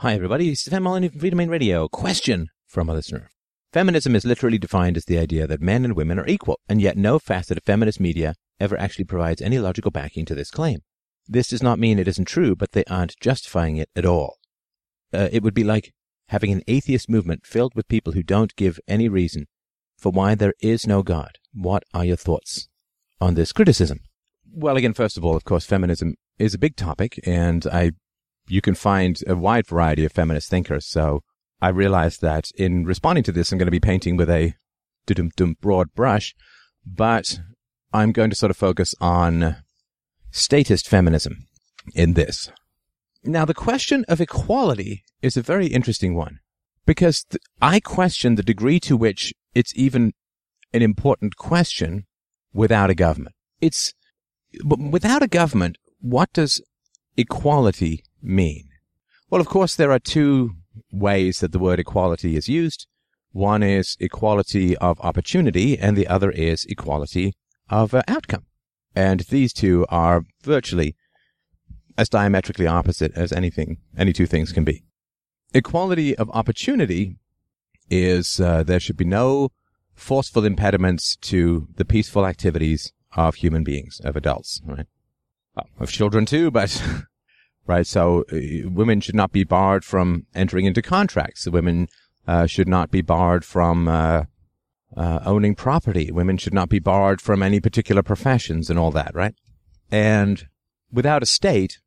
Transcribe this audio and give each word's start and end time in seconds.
Hi, 0.00 0.12
everybody. 0.12 0.50
This 0.50 0.58
is 0.58 0.64
Stefan 0.64 0.82
Molyneux 0.82 1.08
from 1.08 1.20
Freedomain 1.20 1.48
Radio. 1.48 1.88
Question 1.88 2.48
from 2.66 2.90
a 2.90 2.92
listener. 2.92 3.30
Feminism 3.72 4.14
is 4.14 4.26
literally 4.26 4.58
defined 4.58 4.98
as 4.98 5.06
the 5.06 5.18
idea 5.18 5.46
that 5.46 5.62
men 5.62 5.86
and 5.86 5.96
women 5.96 6.18
are 6.18 6.26
equal, 6.26 6.60
and 6.68 6.82
yet 6.82 6.98
no 6.98 7.18
facet 7.18 7.56
of 7.56 7.64
feminist 7.64 7.98
media 7.98 8.34
ever 8.60 8.78
actually 8.78 9.06
provides 9.06 9.40
any 9.40 9.58
logical 9.58 9.90
backing 9.90 10.26
to 10.26 10.34
this 10.34 10.50
claim. 10.50 10.80
This 11.26 11.48
does 11.48 11.62
not 11.62 11.78
mean 11.78 11.98
it 11.98 12.08
isn't 12.08 12.26
true, 12.26 12.54
but 12.54 12.72
they 12.72 12.84
aren't 12.90 13.18
justifying 13.22 13.78
it 13.78 13.88
at 13.96 14.04
all. 14.04 14.36
Uh, 15.14 15.30
it 15.32 15.42
would 15.42 15.54
be 15.54 15.64
like 15.64 15.94
having 16.28 16.52
an 16.52 16.62
atheist 16.68 17.08
movement 17.08 17.46
filled 17.46 17.74
with 17.74 17.88
people 17.88 18.12
who 18.12 18.22
don't 18.22 18.54
give 18.54 18.78
any 18.86 19.08
reason 19.08 19.46
for 19.96 20.12
why 20.12 20.34
there 20.34 20.52
is 20.60 20.86
no 20.86 21.02
God. 21.02 21.38
What 21.54 21.84
are 21.94 22.04
your 22.04 22.16
thoughts 22.16 22.68
on 23.18 23.32
this 23.32 23.50
criticism? 23.50 24.00
Well, 24.52 24.76
again, 24.76 24.92
first 24.92 25.16
of 25.16 25.24
all, 25.24 25.36
of 25.36 25.44
course, 25.44 25.64
feminism 25.64 26.16
is 26.38 26.52
a 26.52 26.58
big 26.58 26.76
topic, 26.76 27.18
and 27.24 27.66
I 27.66 27.92
you 28.48 28.60
can 28.60 28.74
find 28.74 29.20
a 29.26 29.36
wide 29.36 29.66
variety 29.66 30.04
of 30.04 30.12
feminist 30.12 30.48
thinkers. 30.48 30.86
So 30.86 31.22
I 31.60 31.68
realized 31.68 32.20
that 32.22 32.50
in 32.56 32.84
responding 32.84 33.24
to 33.24 33.32
this, 33.32 33.50
I'm 33.50 33.58
going 33.58 33.66
to 33.66 33.70
be 33.70 33.80
painting 33.80 34.16
with 34.16 34.30
a 34.30 34.54
broad 35.60 35.94
brush, 35.94 36.34
but 36.84 37.40
I'm 37.92 38.12
going 38.12 38.30
to 38.30 38.36
sort 38.36 38.50
of 38.50 38.56
focus 38.56 38.94
on 39.00 39.56
statist 40.30 40.88
feminism 40.88 41.46
in 41.94 42.14
this. 42.14 42.50
Now, 43.24 43.44
the 43.44 43.54
question 43.54 44.04
of 44.08 44.20
equality 44.20 45.04
is 45.22 45.36
a 45.36 45.42
very 45.42 45.66
interesting 45.66 46.14
one 46.14 46.38
because 46.84 47.24
th- 47.24 47.42
I 47.60 47.80
question 47.80 48.34
the 48.34 48.42
degree 48.42 48.78
to 48.80 48.96
which 48.96 49.32
it's 49.54 49.72
even 49.74 50.12
an 50.72 50.82
important 50.82 51.36
question 51.36 52.06
without 52.52 52.90
a 52.90 52.94
government. 52.94 53.34
It's, 53.60 53.94
but 54.64 54.78
without 54.78 55.22
a 55.22 55.28
government, 55.28 55.78
what 56.00 56.32
does 56.32 56.60
equality 57.16 58.04
mean? 58.22 58.68
Well, 59.30 59.40
of 59.40 59.48
course, 59.48 59.74
there 59.74 59.92
are 59.92 59.98
two 59.98 60.52
ways 60.92 61.40
that 61.40 61.52
the 61.52 61.58
word 61.58 61.80
equality 61.80 62.36
is 62.36 62.48
used. 62.48 62.86
One 63.32 63.62
is 63.62 63.96
equality 64.00 64.76
of 64.78 65.00
opportunity, 65.00 65.78
and 65.78 65.96
the 65.96 66.06
other 66.06 66.30
is 66.30 66.64
equality 66.66 67.34
of 67.68 67.92
uh, 67.92 68.02
outcome. 68.08 68.46
And 68.94 69.20
these 69.20 69.52
two 69.52 69.84
are 69.88 70.22
virtually 70.42 70.96
as 71.98 72.08
diametrically 72.08 72.66
opposite 72.66 73.12
as 73.16 73.32
anything, 73.32 73.78
any 73.96 74.12
two 74.12 74.26
things 74.26 74.52
can 74.52 74.64
be. 74.64 74.84
Equality 75.54 76.16
of 76.16 76.30
opportunity 76.30 77.16
is 77.88 78.40
uh, 78.40 78.62
there 78.62 78.80
should 78.80 78.96
be 78.96 79.04
no 79.04 79.50
forceful 79.94 80.44
impediments 80.44 81.16
to 81.16 81.68
the 81.76 81.84
peaceful 81.84 82.26
activities 82.26 82.92
of 83.12 83.36
human 83.36 83.64
beings, 83.64 84.00
of 84.04 84.16
adults, 84.16 84.60
right? 84.66 84.86
Well, 85.54 85.68
of 85.80 85.90
children 85.90 86.26
too, 86.26 86.50
but 86.50 86.82
right? 87.66 87.86
So 87.86 88.24
uh, 88.32 88.68
women 88.70 89.00
should 89.00 89.14
not 89.14 89.32
be 89.32 89.44
barred 89.44 89.84
from 89.84 90.26
entering 90.34 90.66
into 90.66 90.82
contracts. 90.82 91.46
Women 91.46 91.88
uh, 92.26 92.46
should 92.46 92.68
not 92.68 92.90
be 92.90 93.02
barred 93.02 93.44
from 93.44 93.88
uh, 93.88 94.24
uh, 94.96 95.20
owning 95.24 95.54
property. 95.54 96.10
Women 96.10 96.36
should 96.36 96.54
not 96.54 96.68
be 96.68 96.78
barred 96.78 97.20
from 97.20 97.42
any 97.42 97.60
particular 97.60 98.02
professions 98.02 98.70
and 98.70 98.78
all 98.78 98.90
that, 98.92 99.14
right? 99.14 99.34
And 99.90 100.46
without 100.90 101.22
a 101.22 101.26
state, 101.26 101.78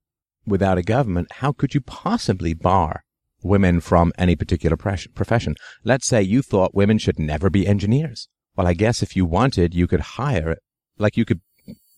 without 0.45 0.77
a 0.77 0.83
government, 0.83 1.31
how 1.33 1.51
could 1.51 1.73
you 1.73 1.81
possibly 1.81 2.53
bar 2.53 3.03
women 3.41 3.79
from 3.79 4.11
any 4.17 4.35
particular 4.35 4.77
profession? 4.77 5.55
Let's 5.83 6.07
say 6.07 6.21
you 6.21 6.41
thought 6.41 6.75
women 6.75 6.97
should 6.97 7.19
never 7.19 7.49
be 7.49 7.67
engineers. 7.67 8.27
Well, 8.55 8.67
I 8.67 8.73
guess 8.73 9.01
if 9.01 9.15
you 9.15 9.25
wanted, 9.25 9.73
you 9.73 9.87
could 9.87 10.01
hire, 10.01 10.57
like 10.97 11.15
you 11.15 11.25
could 11.25 11.41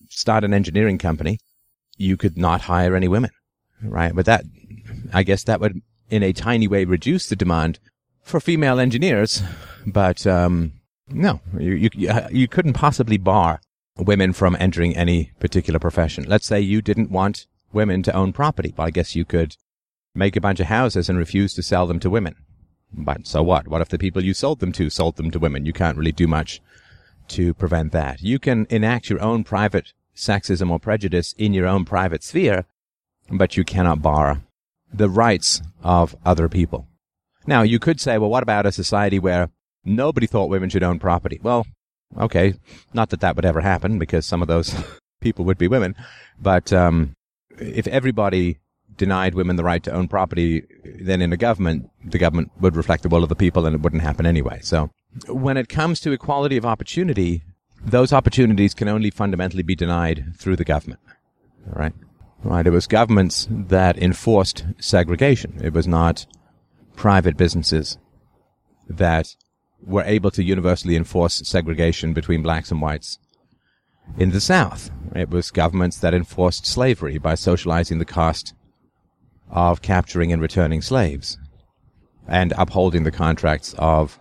start 0.10 0.44
an 0.44 0.54
engineering 0.54 0.98
company. 0.98 1.40
You 1.98 2.18
could 2.18 2.38
not 2.38 2.62
hire 2.62 2.96
any 2.96 3.08
women 3.08 3.32
right? 3.84 4.14
But 4.16 4.26
that, 4.26 4.46
I 5.14 5.24
guess 5.24 5.44
that 5.44 5.60
would, 5.60 5.82
in 6.10 6.24
a 6.24 6.34
tiny 6.34 6.68
way, 6.68 6.86
reduce 6.86 7.28
the 7.28 7.36
demand 7.36 7.80
for 8.22 8.40
female 8.40 8.80
engineers. 8.80 9.42
But 9.86 10.26
um, 10.28 10.74
no, 11.10 11.42
you, 11.58 11.90
you 11.94 12.14
you 12.32 12.48
couldn't 12.48 12.74
possibly 12.74 13.18
bar 13.18 13.62
women 13.98 14.34
from 14.34 14.56
entering 14.60 14.96
any 14.96 15.32
particular 15.40 15.80
profession. 15.80 16.26
Let's 16.28 16.46
say 16.46 16.60
you 16.60 16.82
didn't 16.82 17.12
want 17.12 17.48
women 17.74 18.04
to 18.04 18.14
own 18.14 18.34
property. 18.34 18.74
Well, 18.78 18.88
I 18.88 18.92
guess 18.92 19.16
you 19.16 19.26
could 19.26 19.56
make 20.14 20.36
a 20.36 20.42
bunch 20.42 20.60
of 20.60 20.68
houses 20.68 21.10
and 21.10 21.18
refuse 21.18 21.54
to 21.54 21.64
sell 21.64 21.88
them 21.88 22.00
to 22.00 22.10
women. 22.10 22.36
But 22.94 23.26
so 23.26 23.42
what? 23.42 23.68
What 23.68 23.82
if 23.82 23.90
the 23.90 23.98
people 23.98 24.24
you 24.24 24.34
sold 24.34 24.60
them 24.60 24.72
to 24.74 24.90
sold 24.90 25.16
them 25.16 25.32
to 25.32 25.40
women? 25.40 25.66
You 25.66 25.74
can't 25.74 25.98
really 25.98 26.12
do 26.12 26.28
much 26.28 26.62
to 27.30 27.54
prevent 27.54 27.94
that. 27.94 28.22
You 28.22 28.40
can 28.40 28.68
enact 28.70 29.10
your 29.10 29.22
own 29.22 29.44
private 29.44 29.94
sexism 30.16 30.70
or 30.70 30.80
prejudice 30.80 31.34
in 31.38 31.54
your 31.54 31.68
own 31.68 31.86
private 31.86 32.24
sphere, 32.24 32.66
but 33.32 33.58
you 33.58 33.64
cannot 33.64 34.02
bar 34.02 34.42
the 34.94 35.10
rights 35.10 35.62
of 35.84 36.16
other 36.26 36.50
people. 36.50 36.88
Now, 37.48 37.62
you 37.62 37.80
could 37.80 38.00
say, 38.00 38.18
well, 38.18 38.30
what 38.30 38.44
about 38.44 38.66
a 38.66 38.72
society 38.72 39.20
where 39.20 39.50
nobody 39.84 40.28
thought 40.28 40.50
women 40.50 40.70
should 40.70 40.84
own 40.84 41.00
property? 41.00 41.40
Well, 41.42 41.66
okay, 42.18 42.56
not 42.94 43.10
that 43.10 43.22
that 43.22 43.36
would 43.36 43.46
ever 43.46 43.62
happen 43.62 43.98
because 43.98 44.26
some 44.26 44.42
of 44.42 44.48
those 44.48 44.76
people 45.22 45.46
would 45.46 45.58
be 45.58 45.68
women, 45.68 45.96
but 46.40 46.72
um, 46.72 47.14
if 47.58 47.88
everybody 47.88 48.58
denied 48.98 49.34
women 49.34 49.56
the 49.56 49.64
right 49.64 49.84
to 49.84 49.92
own 49.92 50.08
property, 50.08 50.64
then 50.84 51.22
in 51.22 51.34
a 51.34 51.38
government, 51.38 51.90
the 52.04 52.20
government 52.20 52.52
would 52.60 52.76
reflect 52.76 53.04
the 53.04 53.10
will 53.10 53.24
of 53.24 53.30
the 53.30 53.36
people 53.36 53.66
and 53.66 53.76
it 53.76 53.82
wouldn't 53.82 54.02
happen 54.02 54.26
anyway. 54.26 54.60
So 54.62 54.92
when 55.28 55.58
it 55.58 55.70
comes 55.70 56.00
to 56.02 56.12
equality 56.12 56.58
of 56.58 56.66
opportunity, 56.66 57.44
those 57.84 58.14
opportunities 58.14 58.74
can 58.74 58.88
only 58.88 59.10
fundamentally 59.10 59.64
be 59.64 59.76
denied 59.76 60.34
through 60.38 60.56
the 60.56 60.64
government. 60.64 61.00
All 61.68 61.80
right. 61.80 61.94
Right. 62.44 62.66
It 62.66 62.72
was 62.72 62.88
governments 62.88 63.48
that 63.50 63.98
enforced 63.98 64.66
segregation. 64.80 65.60
It 65.64 65.74
was 65.74 65.88
not 65.88 66.26
private 66.96 67.38
businesses 67.38 67.98
that 68.88 69.36
were 69.84 70.04
able 70.04 70.32
to 70.32 70.44
universally 70.44 70.96
enforce 70.96 71.42
segregation 71.48 72.14
between 72.14 72.42
blacks 72.42 72.72
and 72.72 72.82
whites. 72.82 73.20
In 74.18 74.32
the 74.32 74.42
South, 74.42 74.90
it 75.16 75.30
was 75.30 75.52
governments 75.52 75.98
that 76.00 76.14
enforced 76.14 76.66
slavery 76.66 77.18
by 77.18 77.36
socializing 77.36 78.00
the 78.00 78.06
cost 78.06 78.54
of 79.50 79.82
capturing 79.82 80.32
and 80.34 80.42
returning 80.42 80.82
slaves 80.82 81.38
and 82.28 82.54
upholding 82.58 83.04
the 83.04 83.12
contracts 83.12 83.76
of 83.78 84.20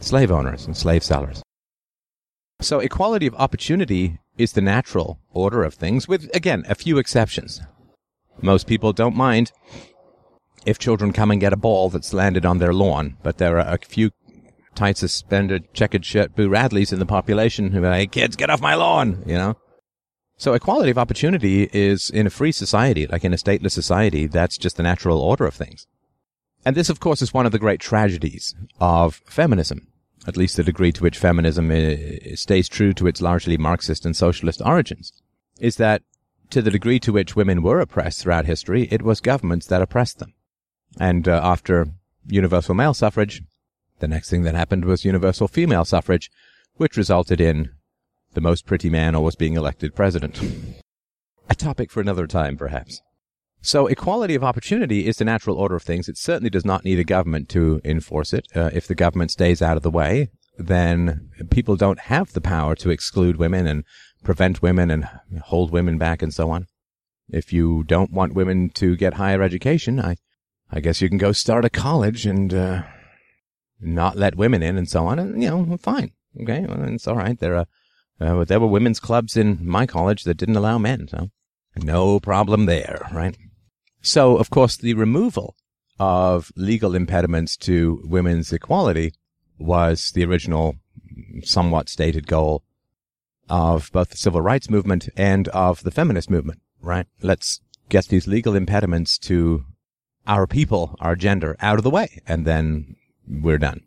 slave 0.00 0.30
owners 0.30 0.66
and 0.66 0.76
slave 0.76 1.04
sellers. 1.04 1.42
So 2.60 2.80
equality 2.80 3.26
of 3.26 3.34
opportunity 3.34 4.18
is 4.40 4.52
the 4.52 4.60
natural 4.60 5.20
order 5.32 5.62
of 5.62 5.74
things, 5.74 6.08
with, 6.08 6.34
again, 6.34 6.64
a 6.68 6.74
few 6.74 6.98
exceptions. 6.98 7.60
Most 8.40 8.66
people 8.66 8.92
don't 8.92 9.14
mind 9.14 9.52
if 10.64 10.78
children 10.78 11.12
come 11.12 11.30
and 11.30 11.40
get 11.40 11.52
a 11.52 11.58
ball 11.58 11.90
that's 11.90 12.14
landed 12.14 12.46
on 12.46 12.58
their 12.58 12.72
lawn, 12.72 13.16
but 13.22 13.38
there 13.38 13.58
are 13.58 13.74
a 13.74 13.78
few 13.78 14.10
tight 14.74 14.96
suspended 14.96 15.72
checkered 15.74 16.04
shirt 16.04 16.34
Boo 16.34 16.48
Radleys 16.48 16.92
in 16.92 16.98
the 16.98 17.06
population 17.06 17.72
who 17.72 17.84
are 17.84 17.90
like, 17.90 18.12
kids, 18.12 18.36
get 18.36 18.50
off 18.50 18.60
my 18.60 18.74
lawn, 18.74 19.22
you 19.26 19.34
know? 19.34 19.56
So 20.38 20.54
equality 20.54 20.90
of 20.90 20.98
opportunity 20.98 21.68
is 21.70 22.08
in 22.08 22.26
a 22.26 22.30
free 22.30 22.52
society, 22.52 23.06
like 23.06 23.24
in 23.24 23.34
a 23.34 23.36
stateless 23.36 23.72
society, 23.72 24.26
that's 24.26 24.56
just 24.56 24.78
the 24.78 24.82
natural 24.82 25.20
order 25.20 25.44
of 25.44 25.54
things. 25.54 25.86
And 26.64 26.74
this, 26.74 26.88
of 26.88 26.98
course, 26.98 27.20
is 27.20 27.34
one 27.34 27.44
of 27.44 27.52
the 27.52 27.58
great 27.58 27.80
tragedies 27.80 28.54
of 28.80 29.16
feminism 29.26 29.88
at 30.26 30.36
least 30.36 30.56
the 30.56 30.62
degree 30.62 30.92
to 30.92 31.02
which 31.02 31.18
feminism 31.18 31.70
stays 32.34 32.68
true 32.68 32.92
to 32.94 33.06
its 33.06 33.22
largely 33.22 33.56
Marxist 33.56 34.04
and 34.04 34.16
socialist 34.16 34.60
origins, 34.64 35.12
is 35.58 35.76
that 35.76 36.02
to 36.50 36.60
the 36.60 36.70
degree 36.70 36.98
to 37.00 37.12
which 37.12 37.36
women 37.36 37.62
were 37.62 37.80
oppressed 37.80 38.22
throughout 38.22 38.46
history, 38.46 38.88
it 38.90 39.02
was 39.02 39.20
governments 39.20 39.66
that 39.66 39.82
oppressed 39.82 40.18
them. 40.18 40.34
And 40.98 41.28
uh, 41.28 41.40
after 41.42 41.86
universal 42.26 42.74
male 42.74 42.94
suffrage, 42.94 43.42
the 44.00 44.08
next 44.08 44.30
thing 44.30 44.42
that 44.42 44.54
happened 44.54 44.84
was 44.84 45.04
universal 45.04 45.46
female 45.48 45.84
suffrage, 45.84 46.30
which 46.74 46.96
resulted 46.96 47.40
in 47.40 47.70
the 48.34 48.40
most 48.40 48.66
pretty 48.66 48.90
man 48.90 49.14
always 49.14 49.36
being 49.36 49.54
elected 49.54 49.94
president. 49.94 50.40
A 51.48 51.54
topic 51.54 51.90
for 51.90 52.00
another 52.00 52.26
time, 52.26 52.56
perhaps. 52.56 53.02
So 53.62 53.86
equality 53.86 54.34
of 54.34 54.42
opportunity 54.42 55.06
is 55.06 55.16
the 55.16 55.24
natural 55.24 55.56
order 55.56 55.76
of 55.76 55.82
things. 55.82 56.08
It 56.08 56.16
certainly 56.16 56.50
does 56.50 56.64
not 56.64 56.84
need 56.84 56.98
a 56.98 57.04
government 57.04 57.48
to 57.50 57.80
enforce 57.84 58.32
it. 58.32 58.46
Uh, 58.54 58.70
if 58.72 58.86
the 58.86 58.94
government 58.94 59.30
stays 59.30 59.60
out 59.60 59.76
of 59.76 59.82
the 59.82 59.90
way, 59.90 60.30
then 60.56 61.30
people 61.50 61.76
don't 61.76 62.00
have 62.00 62.32
the 62.32 62.40
power 62.40 62.74
to 62.76 62.90
exclude 62.90 63.36
women 63.36 63.66
and 63.66 63.84
prevent 64.24 64.62
women 64.62 64.90
and 64.90 65.06
hold 65.44 65.70
women 65.70 65.98
back 65.98 66.22
and 66.22 66.32
so 66.32 66.50
on. 66.50 66.66
If 67.28 67.52
you 67.52 67.84
don't 67.84 68.12
want 68.12 68.34
women 68.34 68.70
to 68.70 68.96
get 68.96 69.14
higher 69.14 69.42
education, 69.42 70.00
I, 70.00 70.16
I 70.70 70.80
guess 70.80 71.00
you 71.00 71.08
can 71.08 71.18
go 71.18 71.32
start 71.32 71.64
a 71.64 71.70
college 71.70 72.26
and, 72.26 72.52
uh, 72.52 72.82
not 73.80 74.16
let 74.16 74.36
women 74.36 74.62
in 74.62 74.76
and 74.76 74.88
so 74.88 75.06
on. 75.06 75.18
And, 75.18 75.42
you 75.42 75.48
know, 75.48 75.76
fine. 75.76 76.12
Okay. 76.42 76.64
Well, 76.66 76.82
it's 76.84 77.08
all 77.08 77.16
right. 77.16 77.38
There 77.38 77.56
are, 77.56 77.66
uh, 78.20 78.44
there 78.44 78.60
were 78.60 78.66
women's 78.66 79.00
clubs 79.00 79.36
in 79.36 79.58
my 79.66 79.86
college 79.86 80.24
that 80.24 80.36
didn't 80.36 80.56
allow 80.56 80.78
men. 80.78 81.08
So 81.08 81.30
no 81.76 82.20
problem 82.20 82.66
there, 82.66 83.08
right? 83.12 83.36
So, 84.02 84.36
of 84.36 84.50
course, 84.50 84.76
the 84.76 84.94
removal 84.94 85.56
of 85.98 86.50
legal 86.56 86.94
impediments 86.94 87.56
to 87.58 88.02
women's 88.04 88.52
equality 88.52 89.12
was 89.58 90.12
the 90.12 90.24
original 90.24 90.76
somewhat 91.42 91.88
stated 91.88 92.26
goal 92.26 92.62
of 93.48 93.90
both 93.92 94.10
the 94.10 94.16
civil 94.16 94.40
rights 94.40 94.70
movement 94.70 95.08
and 95.16 95.48
of 95.48 95.82
the 95.82 95.90
feminist 95.90 96.30
movement, 96.30 96.60
right? 96.80 97.06
Let's 97.20 97.60
get 97.88 98.06
these 98.06 98.26
legal 98.26 98.54
impediments 98.54 99.18
to 99.18 99.64
our 100.26 100.46
people, 100.46 100.96
our 101.00 101.16
gender 101.16 101.56
out 101.60 101.78
of 101.78 101.84
the 101.84 101.90
way, 101.90 102.22
and 102.26 102.46
then 102.46 102.96
we're 103.26 103.58
done. 103.58 103.82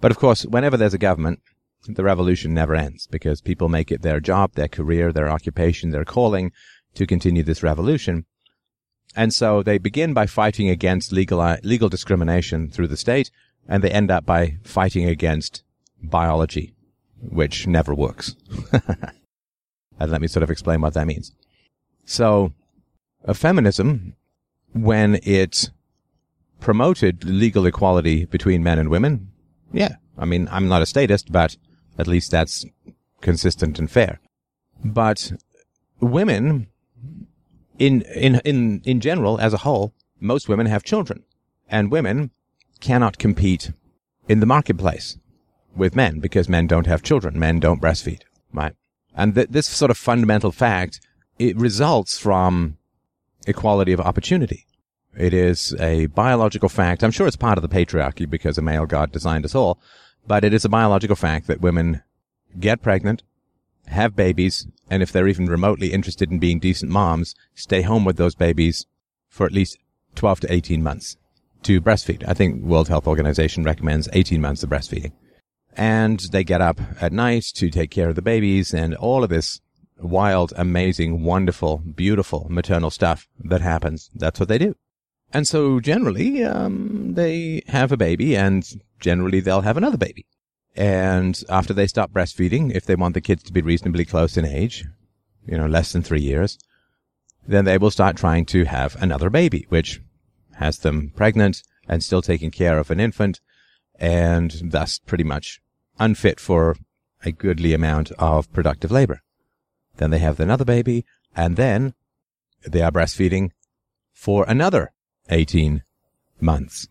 But 0.00 0.10
of 0.10 0.18
course, 0.18 0.44
whenever 0.44 0.76
there's 0.76 0.94
a 0.94 0.98
government, 0.98 1.40
the 1.86 2.04
revolution 2.04 2.52
never 2.52 2.74
ends 2.74 3.06
because 3.06 3.40
people 3.40 3.68
make 3.68 3.92
it 3.92 4.02
their 4.02 4.20
job, 4.20 4.52
their 4.54 4.68
career, 4.68 5.12
their 5.12 5.30
occupation, 5.30 5.90
their 5.90 6.04
calling 6.04 6.52
to 6.94 7.06
continue 7.06 7.42
this 7.42 7.62
revolution. 7.62 8.26
And 9.16 9.32
so 9.32 9.62
they 9.62 9.78
begin 9.78 10.12
by 10.12 10.26
fighting 10.26 10.68
against 10.68 11.12
legal, 11.12 11.40
uh, 11.40 11.58
legal 11.62 11.88
discrimination 11.88 12.70
through 12.70 12.88
the 12.88 12.96
state, 12.96 13.30
and 13.68 13.82
they 13.82 13.90
end 13.90 14.10
up 14.10 14.26
by 14.26 14.58
fighting 14.64 15.08
against 15.08 15.62
biology, 16.02 16.74
which 17.20 17.66
never 17.66 17.94
works. 17.94 18.34
and 19.98 20.10
let 20.10 20.20
me 20.20 20.26
sort 20.26 20.42
of 20.42 20.50
explain 20.50 20.80
what 20.80 20.94
that 20.94 21.06
means. 21.06 21.32
So, 22.04 22.52
a 23.24 23.34
feminism, 23.34 24.16
when 24.72 25.20
it 25.22 25.70
promoted 26.60 27.24
legal 27.24 27.66
equality 27.66 28.24
between 28.24 28.62
men 28.62 28.78
and 28.78 28.90
women, 28.90 29.30
yeah, 29.72 29.96
I 30.18 30.24
mean, 30.24 30.48
I'm 30.50 30.68
not 30.68 30.82
a 30.82 30.86
statist, 30.86 31.32
but 31.32 31.56
at 31.98 32.06
least 32.06 32.30
that's 32.30 32.64
consistent 33.20 33.78
and 33.78 33.90
fair. 33.90 34.20
But 34.84 35.32
women, 36.00 36.68
in, 37.78 38.02
in, 38.02 38.40
in, 38.44 38.82
in 38.84 39.00
general, 39.00 39.40
as 39.40 39.52
a 39.52 39.58
whole, 39.58 39.92
most 40.20 40.48
women 40.48 40.66
have 40.66 40.82
children. 40.82 41.24
And 41.68 41.90
women 41.90 42.30
cannot 42.80 43.18
compete 43.18 43.72
in 44.28 44.40
the 44.40 44.46
marketplace 44.46 45.18
with 45.74 45.96
men 45.96 46.20
because 46.20 46.48
men 46.48 46.66
don't 46.66 46.86
have 46.86 47.02
children. 47.02 47.38
Men 47.38 47.60
don't 47.60 47.80
breastfeed, 47.80 48.22
right? 48.52 48.74
And 49.14 49.34
th- 49.34 49.48
this 49.50 49.66
sort 49.66 49.90
of 49.90 49.96
fundamental 49.96 50.52
fact, 50.52 51.00
it 51.38 51.56
results 51.56 52.18
from 52.18 52.76
equality 53.46 53.92
of 53.92 54.00
opportunity. 54.00 54.66
It 55.16 55.32
is 55.32 55.74
a 55.78 56.06
biological 56.06 56.68
fact. 56.68 57.02
I'm 57.02 57.10
sure 57.10 57.26
it's 57.26 57.36
part 57.36 57.58
of 57.58 57.62
the 57.62 57.68
patriarchy 57.68 58.28
because 58.28 58.58
a 58.58 58.62
male 58.62 58.86
God 58.86 59.12
designed 59.12 59.44
us 59.44 59.54
all, 59.54 59.78
but 60.26 60.44
it 60.44 60.52
is 60.52 60.64
a 60.64 60.68
biological 60.68 61.16
fact 61.16 61.46
that 61.46 61.60
women 61.60 62.02
get 62.58 62.82
pregnant, 62.82 63.22
have 63.86 64.16
babies, 64.16 64.66
and 64.90 65.02
if 65.02 65.12
they're 65.12 65.28
even 65.28 65.46
remotely 65.46 65.92
interested 65.92 66.30
in 66.30 66.38
being 66.38 66.58
decent 66.58 66.90
moms, 66.90 67.34
stay 67.54 67.82
home 67.82 68.04
with 68.04 68.16
those 68.16 68.34
babies 68.34 68.86
for 69.28 69.46
at 69.46 69.52
least 69.52 69.78
12 70.14 70.40
to 70.40 70.52
18 70.52 70.82
months 70.82 71.16
to 71.64 71.80
breastfeed. 71.80 72.24
I 72.26 72.34
think 72.34 72.62
World 72.62 72.88
Health 72.88 73.06
Organization 73.06 73.64
recommends 73.64 74.08
18 74.12 74.40
months 74.40 74.62
of 74.62 74.70
breastfeeding. 74.70 75.12
And 75.76 76.20
they 76.30 76.44
get 76.44 76.60
up 76.60 76.80
at 77.00 77.12
night 77.12 77.44
to 77.54 77.68
take 77.68 77.90
care 77.90 78.08
of 78.08 78.14
the 78.14 78.22
babies 78.22 78.72
and 78.72 78.94
all 78.94 79.24
of 79.24 79.30
this 79.30 79.60
wild, 79.98 80.52
amazing, 80.56 81.24
wonderful, 81.24 81.78
beautiful 81.78 82.46
maternal 82.48 82.90
stuff 82.90 83.26
that 83.40 83.60
happens. 83.60 84.10
That's 84.14 84.38
what 84.38 84.48
they 84.48 84.58
do. 84.58 84.76
And 85.32 85.48
so 85.48 85.80
generally, 85.80 86.44
um, 86.44 87.14
they 87.14 87.62
have 87.66 87.90
a 87.90 87.96
baby 87.96 88.36
and 88.36 88.64
generally 89.00 89.40
they'll 89.40 89.62
have 89.62 89.76
another 89.76 89.96
baby. 89.96 90.26
And 90.76 91.40
after 91.48 91.72
they 91.72 91.86
stop 91.86 92.12
breastfeeding, 92.12 92.74
if 92.74 92.84
they 92.84 92.96
want 92.96 93.14
the 93.14 93.20
kids 93.20 93.42
to 93.44 93.52
be 93.52 93.62
reasonably 93.62 94.04
close 94.04 94.36
in 94.36 94.44
age, 94.44 94.84
you 95.46 95.56
know, 95.56 95.66
less 95.66 95.92
than 95.92 96.02
three 96.02 96.20
years, 96.20 96.58
then 97.46 97.64
they 97.64 97.78
will 97.78 97.90
start 97.90 98.16
trying 98.16 98.46
to 98.46 98.64
have 98.64 98.96
another 99.00 99.30
baby, 99.30 99.66
which 99.68 100.00
has 100.56 100.78
them 100.78 101.12
pregnant 101.14 101.62
and 101.88 102.02
still 102.02 102.22
taking 102.22 102.50
care 102.50 102.78
of 102.78 102.90
an 102.90 103.00
infant 103.00 103.40
and 103.96 104.60
thus 104.64 104.98
pretty 104.98 105.24
much 105.24 105.60
unfit 105.98 106.40
for 106.40 106.76
a 107.24 107.30
goodly 107.30 107.72
amount 107.72 108.10
of 108.12 108.52
productive 108.52 108.90
labor. 108.90 109.20
Then 109.96 110.10
they 110.10 110.18
have 110.18 110.40
another 110.40 110.64
baby 110.64 111.04
and 111.36 111.56
then 111.56 111.94
they 112.66 112.82
are 112.82 112.90
breastfeeding 112.90 113.50
for 114.12 114.44
another 114.48 114.92
18 115.30 115.82
months 116.40 116.88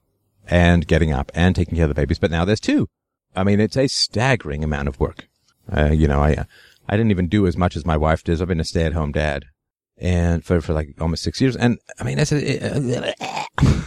and 0.48 0.88
getting 0.88 1.12
up 1.12 1.32
and 1.34 1.56
taking 1.56 1.76
care 1.76 1.86
of 1.86 1.90
the 1.90 1.96
babies. 1.96 2.20
But 2.20 2.32
now 2.32 2.46
there's 2.46 2.60
two. 2.60 2.90
I 3.36 3.44
mean, 3.44 3.60
it's 3.60 3.78
a 3.78 3.88
staggering 3.88 4.64
amount 4.64 4.88
of 4.88 5.00
work. 5.00 5.28
Uh, 5.72 5.92
you 5.92 6.08
know, 6.08 6.20
I, 6.20 6.46
I 6.88 6.98
didn't 6.98 7.12
even 7.12 7.28
do 7.28 7.48
as 7.48 7.58
much 7.58 7.76
as 7.76 7.86
my 7.86 7.98
wife 7.98 8.24
does. 8.24 8.42
I've 8.42 8.48
been 8.48 8.60
a 8.60 8.66
stay 8.66 8.86
at 8.86 8.94
home 8.94 9.12
dad 9.12 9.46
and 9.98 10.44
for, 10.44 10.62
for 10.62 10.74
like 10.74 10.90
almost 11.00 11.24
six 11.24 11.40
years. 11.42 11.56
And 11.56 11.80
I 12.00 12.04
mean, 12.04 12.20
it's, 12.20 12.32
a, 12.32 13.14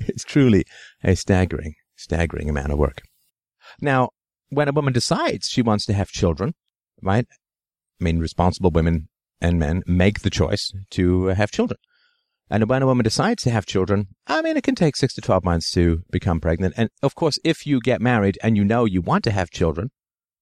it's 0.00 0.24
truly 0.24 0.64
a 1.02 1.16
staggering, 1.16 1.74
staggering 1.96 2.48
amount 2.48 2.72
of 2.72 2.78
work. 2.78 3.02
Now, 3.80 4.10
when 4.48 4.68
a 4.68 4.72
woman 4.72 4.92
decides 4.92 5.48
she 5.48 5.62
wants 5.62 5.86
to 5.86 5.92
have 5.92 6.10
children, 6.10 6.54
right? 7.02 7.26
I 8.00 8.04
mean, 8.04 8.18
responsible 8.18 8.70
women 8.70 9.08
and 9.40 9.58
men 9.58 9.82
make 9.86 10.20
the 10.20 10.30
choice 10.30 10.72
to 10.90 11.26
have 11.26 11.50
children. 11.50 11.78
And 12.50 12.68
when 12.68 12.82
a 12.82 12.86
woman 12.86 13.04
decides 13.04 13.44
to 13.44 13.50
have 13.50 13.64
children, 13.64 14.08
I 14.26 14.42
mean, 14.42 14.56
it 14.56 14.64
can 14.64 14.74
take 14.74 14.96
six 14.96 15.14
to 15.14 15.20
12 15.20 15.44
months 15.44 15.70
to 15.72 16.02
become 16.10 16.40
pregnant. 16.40 16.74
And 16.76 16.90
of 17.00 17.14
course, 17.14 17.38
if 17.44 17.64
you 17.64 17.80
get 17.80 18.00
married 18.00 18.38
and 18.42 18.56
you 18.56 18.64
know 18.64 18.84
you 18.84 19.00
want 19.00 19.22
to 19.24 19.30
have 19.30 19.50
children 19.50 19.92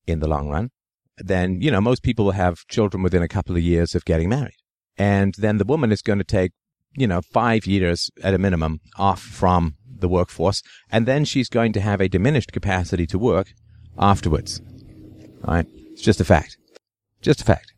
in 0.07 0.21
the 0.21 0.27
long 0.27 0.49
run, 0.49 0.71
then, 1.19 1.61
you 1.61 1.71
know, 1.71 1.83
most 1.83 2.03
people 2.03 2.25
will 2.25 2.33
have 2.33 2.67
children 2.69 3.03
within 3.03 3.23
a 3.23 3.29
couple 3.29 3.57
of 3.57 3.63
years 3.63 3.95
of 3.95 4.07
getting 4.07 4.31
married. 4.31 4.57
And 4.97 5.35
then 5.37 5.59
the 5.59 5.67
woman 5.67 5.93
is 5.93 6.01
going 6.01 6.19
to 6.19 6.25
take, 6.25 6.53
you 6.97 7.07
know, 7.07 7.21
five 7.21 7.67
years 7.67 8.11
at 8.23 8.33
a 8.33 8.39
minimum 8.39 8.81
off 8.97 9.21
from 9.21 9.75
the 9.87 10.09
workforce. 10.09 10.63
And 10.91 11.05
then 11.05 11.27
she's 11.27 11.51
going 11.51 11.75
to 11.75 11.81
have 11.81 12.01
a 12.01 12.09
diminished 12.09 12.53
capacity 12.53 13.07
to 13.09 13.19
work 13.19 13.53
afterwards. 13.99 14.63
Right? 15.43 15.67
It's 15.93 16.03
just 16.03 16.21
a 16.21 16.25
fact. 16.25 16.57
Just 17.21 17.43
a 17.43 17.45
fact. 17.45 17.75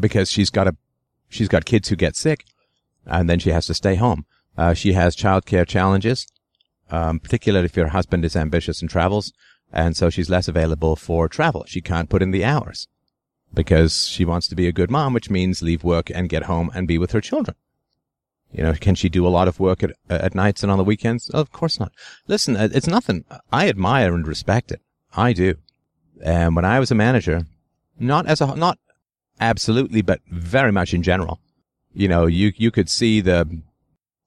Because 0.00 0.30
she's 0.30 0.50
got 0.50 0.66
a, 0.66 0.76
she's 1.28 1.48
got 1.48 1.64
kids 1.64 1.88
who 1.88 1.96
get 1.96 2.16
sick 2.16 2.44
and 3.06 3.28
then 3.28 3.38
she 3.38 3.50
has 3.50 3.66
to 3.66 3.74
stay 3.74 3.94
home. 3.94 4.26
Uh, 4.56 4.74
she 4.74 4.92
has 4.92 5.16
childcare 5.16 5.66
challenges, 5.66 6.26
um, 6.90 7.18
particularly 7.18 7.66
if 7.66 7.76
your 7.76 7.88
husband 7.88 8.24
is 8.24 8.36
ambitious 8.36 8.80
and 8.80 8.90
travels, 8.90 9.32
and 9.72 9.96
so 9.96 10.10
she's 10.10 10.30
less 10.30 10.48
available 10.48 10.96
for 10.96 11.28
travel. 11.28 11.64
She 11.66 11.80
can't 11.80 12.10
put 12.10 12.22
in 12.22 12.30
the 12.30 12.44
hours 12.44 12.88
because 13.54 14.06
she 14.06 14.24
wants 14.24 14.48
to 14.48 14.54
be 14.54 14.66
a 14.66 14.72
good 14.72 14.90
mom, 14.90 15.14
which 15.14 15.30
means 15.30 15.62
leave 15.62 15.84
work 15.84 16.10
and 16.10 16.28
get 16.28 16.44
home 16.44 16.70
and 16.74 16.88
be 16.88 16.98
with 16.98 17.12
her 17.12 17.20
children. 17.20 17.56
You 18.52 18.62
know, 18.62 18.74
can 18.74 18.94
she 18.94 19.08
do 19.08 19.26
a 19.26 19.30
lot 19.30 19.48
of 19.48 19.58
work 19.58 19.82
at, 19.82 19.92
at 20.10 20.34
nights 20.34 20.62
and 20.62 20.70
on 20.70 20.76
the 20.76 20.84
weekends? 20.84 21.30
Of 21.30 21.52
course 21.52 21.80
not. 21.80 21.92
Listen, 22.28 22.56
uh, 22.56 22.68
it's 22.72 22.86
nothing. 22.86 23.24
I 23.50 23.68
admire 23.68 24.14
and 24.14 24.26
respect 24.26 24.70
it. 24.70 24.82
I 25.14 25.32
do. 25.32 25.56
And 26.22 26.54
when 26.54 26.66
I 26.66 26.78
was 26.78 26.90
a 26.90 26.94
manager, 26.94 27.46
not 27.98 28.26
as 28.26 28.42
a, 28.42 28.54
not 28.54 28.78
absolutely, 29.40 30.02
but 30.02 30.20
very 30.30 30.70
much 30.70 30.92
in 30.92 31.02
general, 31.02 31.40
you 31.94 32.08
know, 32.08 32.26
you, 32.26 32.52
you 32.56 32.70
could 32.70 32.88
see 32.88 33.20
the 33.20 33.60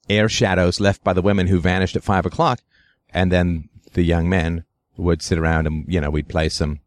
air 0.10 0.30
shadows 0.30 0.80
left 0.80 1.04
by 1.04 1.14
the 1.14 1.22
women 1.22 1.48
who 1.48 1.60
vanished 1.60 1.96
at 1.96 2.04
five 2.04 2.26
o'clock. 2.26 2.62
And 3.14 3.32
then 3.32 3.70
the 3.94 4.04
young 4.04 4.30
men 4.30 4.66
would 4.98 5.22
sit 5.22 5.38
around 5.38 5.68
and, 5.68 5.86
you 5.88 6.00
know, 6.00 6.10
we'd 6.10 6.28
play 6.28 6.50
some 6.50 6.80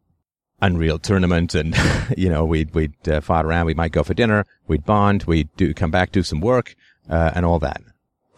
Unreal 0.61 0.99
tournament 0.99 1.55
and, 1.55 1.77
you 2.17 2.29
know, 2.29 2.45
we'd, 2.45 2.75
we'd 2.75 2.95
uh, 3.09 3.21
around. 3.29 3.67
We 3.67 3.75
might 3.75 3.93
go 3.93 4.03
for 4.03 4.15
dinner. 4.15 4.45
We'd 4.67 4.85
bond. 4.85 5.25
We'd 5.25 5.49
do, 5.57 5.73
come 5.73 5.91
back, 5.91 6.11
do 6.11 6.23
some 6.23 6.41
work, 6.41 6.75
uh, 7.09 7.31
and 7.35 7.47
all 7.47 7.59
that. 7.61 7.81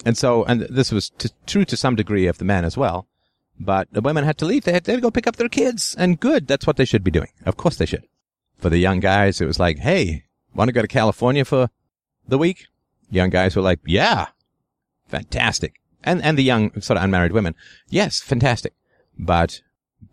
And 0.04 0.16
so, 0.16 0.44
and 0.44 0.62
this 0.62 0.92
was 0.92 1.10
t- 1.10 1.30
true 1.46 1.64
to 1.64 1.76
some 1.76 1.96
degree 1.96 2.26
of 2.26 2.38
the 2.38 2.44
men 2.44 2.64
as 2.64 2.76
well. 2.76 3.06
But 3.58 3.88
the 3.92 4.00
women 4.00 4.24
had 4.24 4.38
to 4.38 4.46
leave. 4.46 4.64
They 4.64 4.72
had, 4.72 4.84
they 4.84 4.92
had 4.92 4.98
to 4.98 5.02
go 5.02 5.10
pick 5.10 5.26
up 5.26 5.36
their 5.36 5.48
kids. 5.48 5.94
And 5.98 6.18
good. 6.18 6.46
That's 6.46 6.66
what 6.66 6.76
they 6.76 6.86
should 6.86 7.04
be 7.04 7.10
doing. 7.10 7.28
Of 7.44 7.56
course 7.56 7.76
they 7.76 7.86
should. 7.86 8.06
For 8.58 8.70
the 8.70 8.78
young 8.78 9.00
guys, 9.00 9.40
it 9.40 9.46
was 9.46 9.58
like, 9.60 9.78
hey, 9.78 10.24
want 10.54 10.68
to 10.68 10.72
go 10.72 10.82
to 10.82 10.88
California 10.88 11.44
for 11.44 11.70
the 12.30 12.38
week? 12.38 12.66
Young 13.10 13.30
guys 13.30 13.56
were 13.56 13.62
like, 13.62 13.80
yeah, 13.84 14.28
fantastic. 15.08 15.74
And, 16.02 16.22
and 16.22 16.38
the 16.38 16.42
young, 16.42 16.80
sort 16.80 16.96
of 16.96 17.04
unmarried 17.04 17.32
women, 17.32 17.54
yes, 17.88 18.20
fantastic. 18.20 18.72
But 19.18 19.60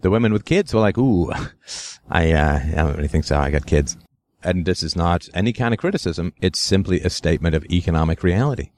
the 0.01 0.09
women 0.09 0.33
with 0.33 0.45
kids 0.45 0.73
were 0.73 0.81
like, 0.81 0.97
ooh, 0.97 1.31
I, 2.09 2.31
uh, 2.31 2.59
I 2.59 2.75
don't 2.75 2.95
really 2.95 3.07
think 3.07 3.23
so. 3.23 3.37
I 3.37 3.51
got 3.51 3.65
kids. 3.65 3.97
And 4.43 4.65
this 4.65 4.83
is 4.83 4.95
not 4.95 5.29
any 5.33 5.53
kind 5.53 5.73
of 5.73 5.79
criticism. 5.79 6.33
It's 6.41 6.59
simply 6.59 7.01
a 7.01 7.09
statement 7.09 7.55
of 7.55 7.65
economic 7.65 8.23
reality. 8.23 8.71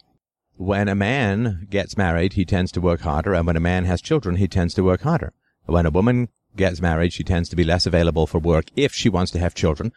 When 0.56 0.88
a 0.88 0.96
man 0.96 1.68
gets 1.70 1.98
married, 1.98 2.34
he 2.34 2.46
tends 2.46 2.72
to 2.74 2.82
work 2.82 3.02
harder. 3.02 3.34
And 3.34 3.48
when 3.48 3.56
a 3.56 3.62
man 3.62 3.86
has 3.86 4.02
children, 4.02 4.36
he 4.36 4.48
tends 4.48 4.74
to 4.76 4.84
work 4.84 5.02
harder. 5.02 5.34
When 5.66 5.86
a 5.86 5.92
woman 5.92 6.30
gets 6.56 6.82
married, 6.82 7.14
she 7.14 7.24
tends 7.24 7.50
to 7.50 7.56
be 7.56 7.64
less 7.64 7.86
available 7.86 8.28
for 8.28 8.40
work 8.40 8.66
if 8.76 8.94
she 8.94 9.10
wants 9.10 9.32
to 9.32 9.40
have 9.40 9.54
children 9.56 9.92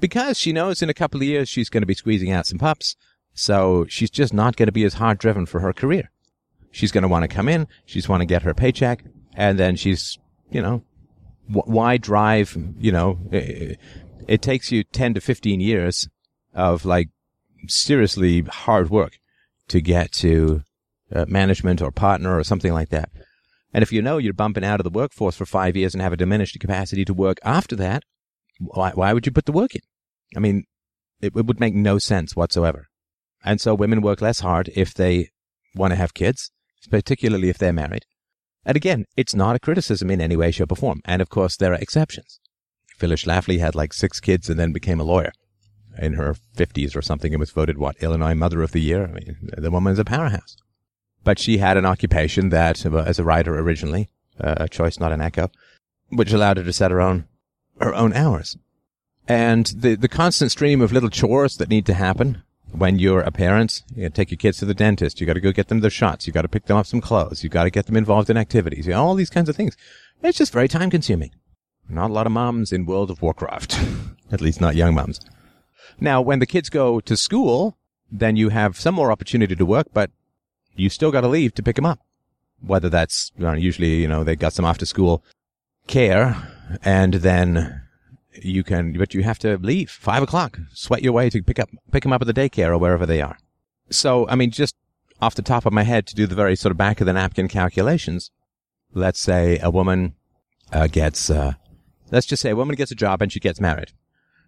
because 0.00 0.38
she 0.38 0.52
knows 0.52 0.82
in 0.82 0.90
a 0.90 0.94
couple 0.94 1.20
of 1.20 1.26
years 1.26 1.48
she's 1.48 1.68
going 1.68 1.82
to 1.82 1.86
be 1.86 1.94
squeezing 1.94 2.30
out 2.30 2.46
some 2.46 2.58
pups. 2.58 2.96
So 3.34 3.86
she's 3.88 4.10
just 4.10 4.32
not 4.32 4.56
going 4.56 4.66
to 4.66 4.72
be 4.72 4.84
as 4.84 4.94
hard 4.94 5.18
driven 5.18 5.46
for 5.46 5.60
her 5.60 5.72
career. 5.72 6.10
She's 6.70 6.92
going 6.92 7.02
to 7.02 7.08
want 7.08 7.22
to 7.22 7.34
come 7.34 7.48
in. 7.48 7.66
She's 7.84 8.08
want 8.08 8.20
to 8.22 8.26
get 8.26 8.42
her 8.42 8.54
paycheck 8.54 9.04
and 9.34 9.58
then 9.58 9.76
she's, 9.76 10.18
you 10.50 10.62
know, 10.62 10.82
wh- 11.48 11.68
why 11.68 11.96
drive, 11.98 12.56
you 12.78 12.92
know, 12.92 13.18
it, 13.30 13.78
it 14.26 14.42
takes 14.42 14.72
you 14.72 14.84
10 14.84 15.14
to 15.14 15.20
15 15.20 15.60
years 15.60 16.08
of 16.54 16.84
like 16.84 17.08
seriously 17.68 18.42
hard 18.42 18.90
work 18.90 19.18
to 19.68 19.80
get 19.80 20.12
to 20.12 20.62
uh, 21.14 21.24
management 21.28 21.82
or 21.82 21.90
partner 21.90 22.36
or 22.38 22.44
something 22.44 22.72
like 22.72 22.88
that. 22.88 23.10
And 23.72 23.82
if 23.82 23.92
you 23.92 24.00
know 24.00 24.18
you're 24.18 24.32
bumping 24.32 24.64
out 24.64 24.80
of 24.80 24.84
the 24.84 24.90
workforce 24.90 25.36
for 25.36 25.44
five 25.44 25.76
years 25.76 25.94
and 25.94 26.02
have 26.02 26.12
a 26.12 26.16
diminished 26.16 26.58
capacity 26.58 27.04
to 27.04 27.14
work 27.14 27.38
after 27.42 27.76
that, 27.76 28.04
why, 28.58 28.92
why 28.94 29.12
would 29.12 29.26
you 29.26 29.32
put 29.32 29.46
the 29.46 29.52
work 29.52 29.74
in? 29.74 29.82
I 30.36 30.40
mean, 30.40 30.64
it, 31.20 31.32
it 31.36 31.46
would 31.46 31.60
make 31.60 31.74
no 31.74 31.98
sense 31.98 32.36
whatsoever. 32.36 32.88
And 33.44 33.60
so 33.60 33.74
women 33.74 34.00
work 34.00 34.20
less 34.20 34.40
hard 34.40 34.70
if 34.74 34.94
they 34.94 35.30
want 35.74 35.92
to 35.92 35.96
have 35.96 36.14
kids. 36.14 36.50
particularly 36.90 37.48
if 37.48 37.58
they're 37.58 37.72
married. 37.72 38.06
And 38.64 38.76
again, 38.76 39.06
it's 39.16 39.34
not 39.34 39.56
a 39.56 39.60
criticism 39.60 40.10
in 40.10 40.20
any 40.20 40.36
way, 40.36 40.50
shape, 40.50 40.72
or 40.72 40.76
form. 40.76 41.00
And 41.04 41.22
of 41.22 41.30
course, 41.30 41.56
there 41.56 41.72
are 41.72 41.76
exceptions. 41.80 42.40
Phyllis 42.98 43.24
Schlafly 43.24 43.58
had 43.58 43.74
like 43.74 43.92
six 43.92 44.20
kids 44.20 44.48
and 44.48 44.58
then 44.58 44.72
became 44.72 45.00
a 45.00 45.04
lawyer 45.04 45.32
in 45.98 46.14
her 46.14 46.34
50s 46.56 46.96
or 46.96 47.02
something 47.02 47.32
and 47.32 47.40
was 47.40 47.50
voted, 47.50 47.78
what, 47.78 47.96
Illinois 48.02 48.34
Mother 48.34 48.62
of 48.62 48.72
the 48.72 48.80
Year? 48.80 49.04
I 49.04 49.12
mean, 49.12 49.36
the 49.56 49.70
woman's 49.70 49.98
a 49.98 50.04
powerhouse. 50.04 50.56
But 51.22 51.38
she 51.38 51.58
had 51.58 51.76
an 51.76 51.86
occupation 51.86 52.50
that, 52.50 52.84
as 52.84 53.18
a 53.18 53.24
writer 53.24 53.58
originally, 53.58 54.08
uh, 54.40 54.54
a 54.58 54.68
choice, 54.68 54.98
not 54.98 55.12
an 55.12 55.20
echo, 55.20 55.50
which 56.08 56.32
allowed 56.32 56.56
her 56.56 56.64
to 56.64 56.72
set 56.72 56.90
her 56.90 57.00
own, 57.00 57.26
her 57.80 57.94
own 57.94 58.12
hours. 58.12 58.56
And 59.28 59.66
the, 59.66 59.96
the 59.96 60.08
constant 60.08 60.52
stream 60.52 60.80
of 60.80 60.92
little 60.92 61.10
chores 61.10 61.56
that 61.56 61.68
need 61.68 61.86
to 61.86 61.94
happen 61.94 62.42
when 62.72 62.98
you're 62.98 63.20
a 63.20 63.30
parent, 63.30 63.82
you 63.94 64.08
take 64.10 64.30
your 64.30 64.38
kids 64.38 64.58
to 64.58 64.64
the 64.64 64.74
dentist, 64.74 65.20
you 65.20 65.26
gotta 65.26 65.40
go 65.40 65.52
get 65.52 65.68
them 65.68 65.80
their 65.80 65.90
shots, 65.90 66.26
you 66.26 66.32
gotta 66.32 66.48
pick 66.48 66.66
them 66.66 66.76
up 66.76 66.86
some 66.86 67.00
clothes, 67.00 67.42
you 67.42 67.48
gotta 67.48 67.70
get 67.70 67.86
them 67.86 67.96
involved 67.96 68.28
in 68.28 68.36
activities, 68.36 68.86
you 68.86 68.92
know, 68.92 69.04
all 69.04 69.14
these 69.14 69.30
kinds 69.30 69.48
of 69.48 69.56
things. 69.56 69.76
It's 70.22 70.38
just 70.38 70.52
very 70.52 70.68
time 70.68 70.90
consuming. 70.90 71.30
Not 71.88 72.10
a 72.10 72.12
lot 72.12 72.26
of 72.26 72.32
moms 72.32 72.72
in 72.72 72.86
World 72.86 73.10
of 73.10 73.22
Warcraft. 73.22 73.78
At 74.32 74.40
least 74.40 74.60
not 74.60 74.74
young 74.74 74.94
moms. 74.94 75.20
Now, 76.00 76.20
when 76.20 76.40
the 76.40 76.46
kids 76.46 76.68
go 76.68 77.00
to 77.00 77.16
school, 77.16 77.76
then 78.10 78.36
you 78.36 78.48
have 78.48 78.78
some 78.78 78.94
more 78.94 79.12
opportunity 79.12 79.54
to 79.54 79.64
work, 79.64 79.86
but 79.94 80.10
you 80.74 80.90
still 80.90 81.12
gotta 81.12 81.28
leave 81.28 81.54
to 81.54 81.62
pick 81.62 81.76
them 81.76 81.86
up. 81.86 82.00
Whether 82.60 82.88
that's, 82.88 83.32
usually, 83.38 83.96
you 83.96 84.08
know, 84.08 84.24
they 84.24 84.34
got 84.34 84.52
some 84.52 84.64
after 84.64 84.86
school 84.86 85.22
care 85.86 86.36
and 86.82 87.14
then 87.14 87.82
you 88.42 88.62
can, 88.62 88.92
but 88.92 89.14
you 89.14 89.22
have 89.22 89.38
to 89.40 89.56
leave 89.58 89.90
five 89.90 90.22
o'clock, 90.22 90.58
sweat 90.72 91.02
your 91.02 91.12
way 91.12 91.30
to 91.30 91.42
pick 91.42 91.58
up, 91.58 91.68
pick 91.90 92.02
them 92.02 92.12
up 92.12 92.20
at 92.20 92.26
the 92.26 92.34
daycare 92.34 92.68
or 92.68 92.78
wherever 92.78 93.06
they 93.06 93.20
are. 93.20 93.38
So, 93.90 94.28
I 94.28 94.34
mean, 94.34 94.50
just 94.50 94.76
off 95.20 95.34
the 95.34 95.42
top 95.42 95.66
of 95.66 95.72
my 95.72 95.82
head 95.82 96.06
to 96.06 96.14
do 96.14 96.26
the 96.26 96.34
very 96.34 96.56
sort 96.56 96.70
of 96.70 96.76
back 96.76 97.00
of 97.00 97.06
the 97.06 97.12
napkin 97.12 97.48
calculations, 97.48 98.30
let's 98.92 99.20
say 99.20 99.58
a 99.62 99.70
woman 99.70 100.14
uh, 100.72 100.86
gets, 100.88 101.30
uh, 101.30 101.54
let's 102.10 102.26
just 102.26 102.42
say 102.42 102.50
a 102.50 102.56
woman 102.56 102.76
gets 102.76 102.90
a 102.90 102.96
job 102.96 103.22
and 103.22 103.32
she 103.32 103.40
gets 103.40 103.60
married. 103.60 103.92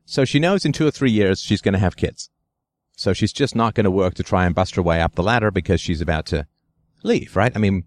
So 0.04 0.24
she 0.24 0.38
knows 0.38 0.64
in 0.64 0.72
two 0.72 0.86
or 0.86 0.90
three 0.90 1.10
years 1.10 1.40
she's 1.40 1.60
going 1.60 1.74
to 1.74 1.78
have 1.78 1.96
kids. 1.96 2.30
So 2.96 3.12
she's 3.12 3.32
just 3.32 3.54
not 3.54 3.74
going 3.74 3.84
to 3.84 3.90
work 3.90 4.14
to 4.14 4.24
try 4.24 4.44
and 4.44 4.54
bust 4.54 4.74
her 4.74 4.82
way 4.82 5.00
up 5.00 5.14
the 5.14 5.22
ladder 5.22 5.50
because 5.50 5.80
she's 5.80 6.00
about 6.00 6.26
to 6.26 6.46
leave, 7.04 7.36
right? 7.36 7.52
I 7.54 7.58
mean, 7.58 7.84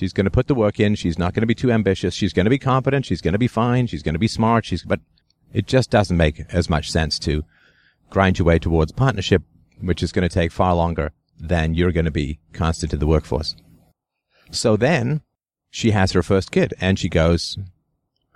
she's 0.00 0.14
going 0.14 0.24
to 0.24 0.30
put 0.30 0.46
the 0.46 0.54
work 0.54 0.80
in. 0.80 0.94
She's 0.94 1.18
not 1.18 1.34
going 1.34 1.42
to 1.42 1.46
be 1.46 1.54
too 1.54 1.70
ambitious. 1.70 2.14
She's 2.14 2.32
going 2.32 2.46
to 2.46 2.50
be 2.50 2.58
competent. 2.58 3.04
She's 3.04 3.20
going 3.20 3.34
to 3.34 3.38
be 3.38 3.46
fine. 3.46 3.86
She's 3.86 4.02
going 4.02 4.14
to 4.14 4.18
be 4.18 4.28
smart. 4.28 4.64
She's, 4.64 4.82
but 4.82 5.00
it 5.52 5.66
just 5.66 5.90
doesn't 5.90 6.16
make 6.16 6.40
as 6.48 6.70
much 6.70 6.90
sense 6.90 7.18
to 7.18 7.44
grind 8.08 8.38
your 8.38 8.46
way 8.46 8.58
towards 8.58 8.92
partnership, 8.92 9.42
which 9.78 10.02
is 10.02 10.10
going 10.10 10.26
to 10.26 10.34
take 10.34 10.52
far 10.52 10.74
longer 10.74 11.12
than 11.38 11.74
you're 11.74 11.92
going 11.92 12.06
to 12.06 12.10
be 12.10 12.38
constant 12.54 12.94
in 12.94 12.98
the 12.98 13.06
workforce. 13.06 13.54
So 14.50 14.74
then 14.74 15.20
she 15.70 15.90
has 15.90 16.12
her 16.12 16.22
first 16.22 16.50
kid 16.50 16.72
and 16.80 16.98
she 16.98 17.10
goes, 17.10 17.58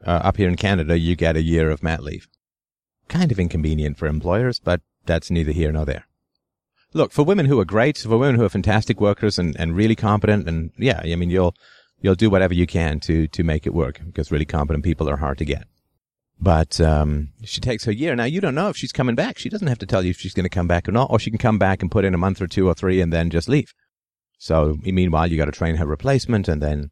uh, 0.07 0.11
up 0.11 0.37
here 0.37 0.51
in 0.51 0.57
Canada, 0.57 0.99
you 0.99 1.17
get 1.17 1.35
a 1.35 1.43
year 1.43 1.71
of 1.71 1.83
mat 1.83 2.03
leave. 2.03 2.29
Kind 3.09 3.33
of 3.33 3.39
inconvenient 3.39 3.97
for 3.97 4.07
employers, 4.07 4.59
but 4.59 4.83
that's 5.07 5.31
neither 5.31 5.53
here 5.53 5.73
nor 5.73 5.87
there. 5.87 6.07
Look, 6.95 7.13
for 7.13 7.25
women 7.25 7.47
who 7.47 7.59
are 7.61 7.65
great, 7.65 7.99
for 7.99 8.17
women 8.17 8.37
who 8.37 8.45
are 8.45 8.49
fantastic 8.49 9.01
workers 9.01 9.39
and, 9.39 9.59
and 9.59 9.77
really 9.77 9.97
competent, 9.97 10.49
and 10.49 10.71
yeah, 10.79 11.01
I 11.05 11.17
mean, 11.17 11.29
you'll, 11.29 11.55
you'll 12.01 12.15
do 12.15 12.31
whatever 12.31 12.55
you 12.55 12.67
can 12.67 13.01
to, 13.01 13.27
to 13.29 13.43
make 13.43 13.67
it 13.67 13.75
work 13.75 14.01
because 14.07 14.31
really 14.31 14.45
competent 14.45 14.85
people 14.85 15.11
are 15.11 15.17
hard 15.17 15.39
to 15.39 15.45
get. 15.45 15.67
But 16.41 16.81
um, 16.81 17.31
she 17.43 17.61
takes 17.61 17.85
her 17.85 17.93
year. 17.93 18.15
Now, 18.15 18.25
you 18.25 18.41
don't 18.41 18.55
know 18.55 18.69
if 18.69 18.77
she's 18.77 18.93
coming 18.93 19.15
back. 19.15 19.39
She 19.39 19.49
doesn't 19.49 19.67
have 19.67 19.79
to 19.79 19.87
tell 19.87 20.05
you 20.05 20.11
if 20.11 20.19
she's 20.19 20.35
going 20.35 20.45
to 20.45 20.51
come 20.51 20.69
back 20.69 20.89
or 20.89 20.93
not, 20.93 21.11
or 21.11 21.19
she 21.19 21.31
can 21.31 21.39
come 21.39 21.59
back 21.59 21.83
and 21.83 21.91
put 21.91 22.05
in 22.05 22.15
a 22.15 22.19
month 22.19 22.41
or 22.41 22.47
two 22.47 22.69
or 22.69 22.75
three 22.75 23.01
and 23.01 23.13
then 23.13 23.31
just 23.31 23.49
leave. 23.49 23.73
So, 24.39 24.79
meanwhile, 24.83 25.27
you 25.27 25.37
got 25.37 25.47
to 25.47 25.53
train 25.53 25.77
her 25.77 25.87
replacement 25.87 26.49
and 26.49 26.63
then 26.63 26.91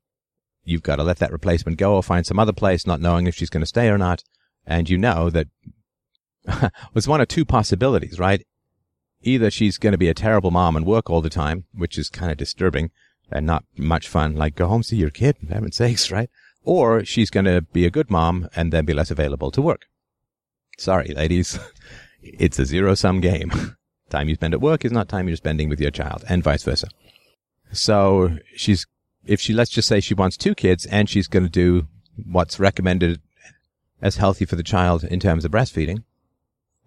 you've 0.64 0.82
got 0.82 0.96
to 0.96 1.02
let 1.02 1.18
that 1.18 1.32
replacement 1.32 1.78
go 1.78 1.94
or 1.94 2.02
find 2.02 2.26
some 2.26 2.38
other 2.38 2.52
place, 2.52 2.86
not 2.86 3.00
knowing 3.00 3.26
if 3.26 3.34
she's 3.34 3.50
going 3.50 3.62
to 3.62 3.66
stay 3.66 3.88
or 3.88 3.98
not. 3.98 4.22
And 4.64 4.88
you 4.88 4.96
know 4.96 5.28
that 5.30 5.48
was 6.94 7.08
one 7.08 7.20
of 7.20 7.28
two 7.28 7.44
possibilities, 7.44 8.18
right? 8.18 8.46
Either 9.22 9.50
she's 9.50 9.78
going 9.78 9.92
to 9.92 9.98
be 9.98 10.08
a 10.08 10.14
terrible 10.14 10.50
mom 10.50 10.76
and 10.76 10.86
work 10.86 11.08
all 11.08 11.20
the 11.20 11.30
time, 11.30 11.64
which 11.72 11.96
is 11.96 12.10
kind 12.10 12.30
of 12.30 12.38
disturbing 12.38 12.90
and 13.30 13.46
not 13.46 13.64
much 13.76 14.08
fun. 14.08 14.34
Like, 14.34 14.54
go 14.56 14.66
home, 14.66 14.82
see 14.82 14.96
your 14.96 15.10
kid, 15.10 15.36
for 15.38 15.54
heaven's 15.54 15.76
sakes, 15.76 16.10
right? 16.10 16.30
Or 16.64 17.04
she's 17.04 17.30
going 17.30 17.46
to 17.46 17.62
be 17.62 17.86
a 17.86 17.90
good 17.90 18.10
mom 18.10 18.48
and 18.54 18.72
then 18.72 18.84
be 18.84 18.94
less 18.94 19.10
available 19.10 19.50
to 19.52 19.62
work. 19.62 19.86
Sorry, 20.78 21.14
ladies. 21.14 21.58
it's 22.22 22.58
a 22.58 22.66
zero 22.66 22.94
sum 22.94 23.20
game. 23.20 23.52
time 24.10 24.28
you 24.28 24.34
spend 24.34 24.54
at 24.54 24.60
work 24.60 24.84
is 24.84 24.92
not 24.92 25.08
time 25.08 25.26
you're 25.26 25.36
spending 25.36 25.68
with 25.68 25.80
your 25.80 25.90
child 25.90 26.22
and 26.28 26.42
vice 26.42 26.62
versa. 26.62 26.88
So 27.72 28.36
she's, 28.54 28.86
if 29.24 29.40
she, 29.40 29.54
let's 29.54 29.70
just 29.70 29.88
say 29.88 30.00
she 30.00 30.14
wants 30.14 30.36
two 30.36 30.54
kids 30.54 30.84
and 30.86 31.08
she's 31.08 31.28
going 31.28 31.44
to 31.44 31.50
do 31.50 31.86
what's 32.30 32.60
recommended 32.60 33.20
as 34.02 34.16
healthy 34.16 34.44
for 34.44 34.56
the 34.56 34.62
child 34.62 35.04
in 35.04 35.18
terms 35.18 35.44
of 35.44 35.50
breastfeeding, 35.52 36.04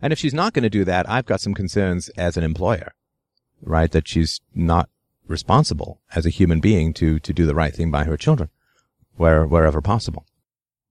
and 0.02 0.14
if 0.14 0.20
she's 0.20 0.34
not 0.34 0.54
going 0.54 0.64
to 0.64 0.70
do 0.70 0.84
that, 0.86 1.10
I've 1.10 1.25
got 1.25 1.42
some 1.42 1.54
concerns 1.54 2.10
as 2.10 2.38
an 2.38 2.44
employer, 2.44 2.94
right? 3.62 3.92
That 3.92 4.08
she's 4.08 4.42
not 4.54 4.90
responsible 5.28 6.02
as 6.14 6.25
a 6.25 6.30
human 6.30 6.60
being 6.60 6.94
to, 6.94 7.20
to 7.20 7.34
do 7.34 7.46
the 7.46 7.56
right 7.56 7.74
thing 7.74 7.92
by 7.92 8.04
her 8.04 8.18
children 8.18 8.50
where, 9.16 9.46
wherever 9.46 9.82
possible. 9.82 10.25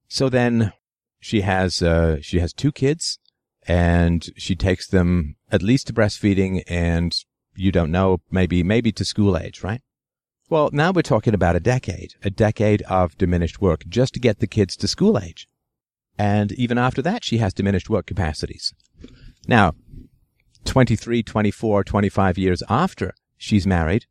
So 0.07 0.29
then 0.29 0.73
she 1.19 1.41
has, 1.41 1.81
uh, 1.81 2.21
she 2.21 2.39
has 2.39 2.53
two 2.53 2.71
kids 2.71 3.19
and 3.67 4.29
she 4.37 4.55
takes 4.55 4.87
them 4.87 5.35
at 5.51 5.63
least 5.63 5.87
to 5.87 5.93
breastfeeding 5.93 6.63
and 6.67 7.15
you 7.55 7.71
don't 7.71 7.91
know, 7.91 8.21
maybe, 8.29 8.63
maybe 8.63 8.91
to 8.91 9.05
school 9.05 9.37
age, 9.37 9.63
right? 9.63 9.81
Well, 10.49 10.69
now 10.71 10.91
we're 10.91 11.01
talking 11.01 11.33
about 11.33 11.55
a 11.55 11.59
decade, 11.59 12.13
a 12.23 12.29
decade 12.29 12.81
of 12.83 13.17
diminished 13.17 13.61
work 13.61 13.83
just 13.87 14.13
to 14.13 14.19
get 14.19 14.39
the 14.39 14.47
kids 14.47 14.75
to 14.77 14.87
school 14.87 15.17
age. 15.17 15.47
And 16.17 16.51
even 16.53 16.77
after 16.77 17.01
that, 17.01 17.23
she 17.23 17.37
has 17.39 17.53
diminished 17.53 17.89
work 17.89 18.05
capacities. 18.05 18.73
Now, 19.47 19.73
23, 20.65 21.23
24, 21.23 21.83
25 21.83 22.37
years 22.37 22.63
after 22.69 23.13
she's 23.37 23.67
married, 23.67 24.05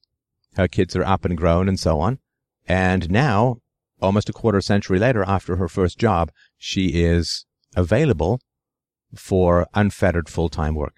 her 0.57 0.69
kids 0.69 0.95
are 0.95 1.05
up 1.05 1.25
and 1.25 1.37
grown 1.37 1.69
and 1.69 1.81
so 1.81 2.01
on. 2.01 2.19
And 2.67 3.11
now, 3.11 3.59
almost 4.01 4.29
a 4.29 4.33
quarter 4.33 4.61
century 4.61 4.99
later, 4.99 5.25
after 5.27 5.57
her 5.57 5.69
first 5.69 5.99
job, 5.99 6.31
she 6.59 7.03
is 7.03 7.47
available 7.77 8.41
for 9.15 9.67
unfettered 9.75 10.29
full-time 10.29 10.75
work. 10.75 10.95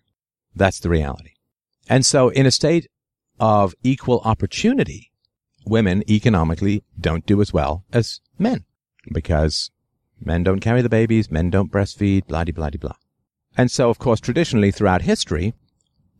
That's 0.54 0.80
the 0.80 0.88
reality. 0.88 1.32
And 1.88 2.04
so 2.04 2.28
in 2.30 2.46
a 2.46 2.50
state 2.50 2.88
of 3.38 3.74
equal 3.82 4.20
opportunity, 4.24 5.12
women 5.66 6.02
economically 6.10 6.82
don't 6.98 7.26
do 7.26 7.40
as 7.40 7.52
well 7.52 7.84
as 7.92 8.20
men 8.38 8.64
because 9.12 9.70
men 10.20 10.42
don't 10.42 10.60
carry 10.60 10.82
the 10.82 10.88
babies, 10.88 11.30
men 11.30 11.50
don't 11.50 11.70
breastfeed, 11.70 12.26
blah, 12.26 12.44
blah, 12.44 12.52
blah, 12.52 12.78
blah. 12.78 12.96
And 13.56 13.70
so, 13.70 13.90
of 13.90 13.98
course, 13.98 14.20
traditionally 14.20 14.70
throughout 14.70 15.02
history, 15.02 15.54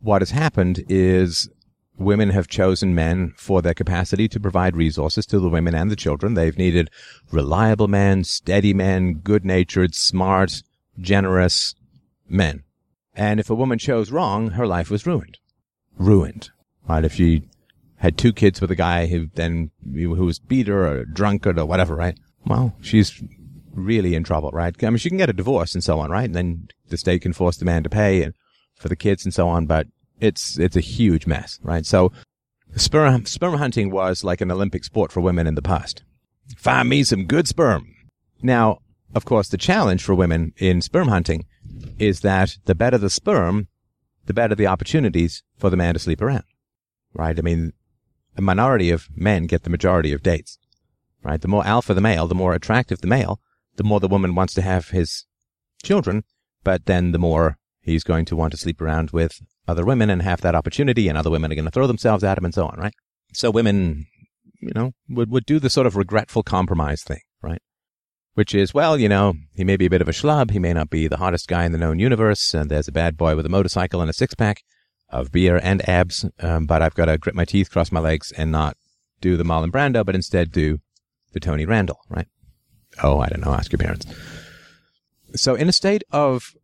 what 0.01 0.21
has 0.21 0.31
happened 0.31 0.83
is 0.87 1.49
women 1.97 2.29
have 2.29 2.47
chosen 2.47 2.93
men 2.93 3.33
for 3.37 3.61
their 3.61 3.73
capacity 3.73 4.27
to 4.27 4.39
provide 4.39 4.75
resources 4.75 5.25
to 5.25 5.39
the 5.39 5.49
women 5.49 5.73
and 5.73 5.89
the 5.89 5.95
children. 5.95 6.33
They've 6.33 6.57
needed 6.57 6.89
reliable 7.31 7.87
men, 7.87 8.23
steady 8.23 8.73
men, 8.73 9.15
good-natured, 9.15 9.95
smart, 9.95 10.61
generous 10.99 11.75
men. 12.29 12.63
And 13.15 13.39
if 13.39 13.49
a 13.49 13.55
woman 13.55 13.79
chose 13.79 14.11
wrong, 14.11 14.51
her 14.51 14.67
life 14.67 14.91
was 14.91 15.07
ruined. 15.07 15.39
Ruined. 15.97 16.51
Right? 16.87 17.03
If 17.03 17.13
she 17.13 17.43
had 17.97 18.17
two 18.17 18.31
kids 18.31 18.61
with 18.61 18.69
a 18.69 18.75
guy 18.75 19.07
who 19.07 19.27
then, 19.33 19.71
who 19.91 20.25
was 20.25 20.37
beat 20.37 20.67
her 20.67 20.87
or 20.87 21.05
drunkard 21.05 21.57
or 21.57 21.65
whatever, 21.65 21.95
right? 21.95 22.17
Well, 22.45 22.75
she's 22.79 23.21
really 23.77 24.15
in 24.15 24.23
trouble, 24.23 24.49
right? 24.51 24.75
I 24.83 24.89
mean, 24.89 24.97
she 24.97 25.09
can 25.09 25.17
get 25.17 25.29
a 25.29 25.33
divorce 25.33 25.73
and 25.73 25.83
so 25.83 25.99
on, 25.99 26.09
right? 26.09 26.25
And 26.25 26.35
then 26.35 26.67
the 26.89 26.97
state 26.97 27.21
can 27.21 27.33
force 27.33 27.57
the 27.57 27.65
man 27.65 27.83
to 27.83 27.89
pay 27.89 28.23
and 28.23 28.33
for 28.75 28.89
the 28.89 28.95
kids 28.95 29.23
and 29.23 29.33
so 29.33 29.47
on, 29.47 29.65
but 29.65 29.87
it's, 30.19 30.57
it's 30.57 30.75
a 30.75 30.81
huge 30.81 31.27
mess, 31.27 31.59
right? 31.61 31.85
So 31.85 32.11
sperm, 32.75 33.25
sperm 33.25 33.55
hunting 33.55 33.91
was 33.91 34.23
like 34.23 34.41
an 34.41 34.51
Olympic 34.51 34.83
sport 34.83 35.11
for 35.11 35.21
women 35.21 35.47
in 35.47 35.55
the 35.55 35.61
past. 35.61 36.03
Find 36.57 36.89
me 36.89 37.03
some 37.03 37.25
good 37.25 37.47
sperm. 37.47 37.93
Now, 38.41 38.79
of 39.13 39.25
course, 39.25 39.49
the 39.49 39.57
challenge 39.57 40.03
for 40.03 40.15
women 40.15 40.53
in 40.57 40.81
sperm 40.81 41.07
hunting 41.07 41.45
is 41.99 42.21
that 42.21 42.57
the 42.65 42.75
better 42.75 42.97
the 42.97 43.09
sperm, 43.09 43.67
the 44.25 44.33
better 44.33 44.55
the 44.55 44.67
opportunities 44.67 45.43
for 45.57 45.69
the 45.69 45.77
man 45.77 45.93
to 45.93 45.99
sleep 45.99 46.21
around, 46.21 46.43
right? 47.13 47.37
I 47.37 47.41
mean, 47.41 47.73
a 48.35 48.41
minority 48.41 48.91
of 48.91 49.07
men 49.15 49.47
get 49.47 49.63
the 49.63 49.69
majority 49.69 50.13
of 50.13 50.23
dates, 50.23 50.57
right? 51.23 51.41
The 51.41 51.47
more 51.47 51.65
alpha 51.65 51.93
the 51.93 52.01
male, 52.01 52.27
the 52.27 52.35
more 52.35 52.53
attractive 52.53 53.01
the 53.01 53.07
male, 53.07 53.39
the 53.77 53.83
more 53.83 53.99
the 53.99 54.07
woman 54.07 54.35
wants 54.35 54.53
to 54.55 54.61
have 54.61 54.89
his 54.89 55.25
children, 55.83 56.23
but 56.63 56.85
then 56.85 57.11
the 57.11 57.19
more 57.19 57.57
he's 57.81 58.03
going 58.03 58.25
to 58.25 58.35
want 58.35 58.51
to 58.51 58.57
sleep 58.57 58.81
around 58.81 59.11
with 59.11 59.39
other 59.67 59.85
women 59.85 60.09
and 60.09 60.21
have 60.21 60.41
that 60.41 60.55
opportunity, 60.55 61.07
and 61.07 61.17
other 61.17 61.29
women 61.29 61.51
are 61.51 61.55
going 61.55 61.65
to 61.65 61.71
throw 61.71 61.87
themselves 61.87 62.23
at 62.23 62.37
him 62.37 62.45
and 62.45 62.53
so 62.53 62.65
on, 62.67 62.77
right? 62.77 62.93
So 63.33 63.51
women, 63.51 64.05
you 64.61 64.71
know, 64.73 64.93
would, 65.09 65.31
would 65.31 65.45
do 65.45 65.59
the 65.59 65.69
sort 65.69 65.87
of 65.87 65.95
regretful 65.95 66.43
compromise 66.43 67.03
thing, 67.03 67.21
right? 67.41 67.61
Which 68.33 68.53
is, 68.53 68.73
well, 68.73 68.97
you 68.97 69.09
know, 69.09 69.33
he 69.55 69.63
may 69.63 69.77
be 69.77 69.87
a 69.87 69.89
bit 69.89 70.01
of 70.01 70.07
a 70.07 70.13
schlub. 70.13 70.51
He 70.51 70.59
may 70.59 70.73
not 70.73 70.89
be 70.89 71.07
the 71.07 71.17
hottest 71.17 71.47
guy 71.47 71.65
in 71.65 71.71
the 71.71 71.77
known 71.77 71.99
universe. 71.99 72.53
And 72.53 72.69
there's 72.69 72.87
a 72.87 72.91
bad 72.91 73.17
boy 73.17 73.35
with 73.35 73.45
a 73.45 73.49
motorcycle 73.49 73.99
and 73.99 74.09
a 74.09 74.13
six 74.13 74.35
pack 74.35 74.63
of 75.09 75.31
beer 75.31 75.59
and 75.61 75.87
abs. 75.89 76.25
Um, 76.39 76.65
but 76.65 76.81
I've 76.81 76.93
got 76.93 77.05
to 77.05 77.17
grit 77.17 77.35
my 77.35 77.45
teeth, 77.45 77.71
cross 77.71 77.91
my 77.91 77.99
legs, 77.99 78.31
and 78.31 78.51
not 78.51 78.77
do 79.21 79.37
the 79.37 79.43
Marlon 79.43 79.71
Brando, 79.71 80.05
but 80.05 80.15
instead 80.15 80.51
do 80.51 80.79
the 81.33 81.39
Tony 81.39 81.65
Randall, 81.65 81.99
right? 82.09 82.27
Oh, 83.03 83.19
I 83.19 83.27
don't 83.27 83.43
know. 83.43 83.53
Ask 83.53 83.71
your 83.71 83.79
parents. 83.79 84.05
So 85.35 85.55
in 85.55 85.69
a 85.69 85.73
state 85.73 86.03
of 86.11 86.55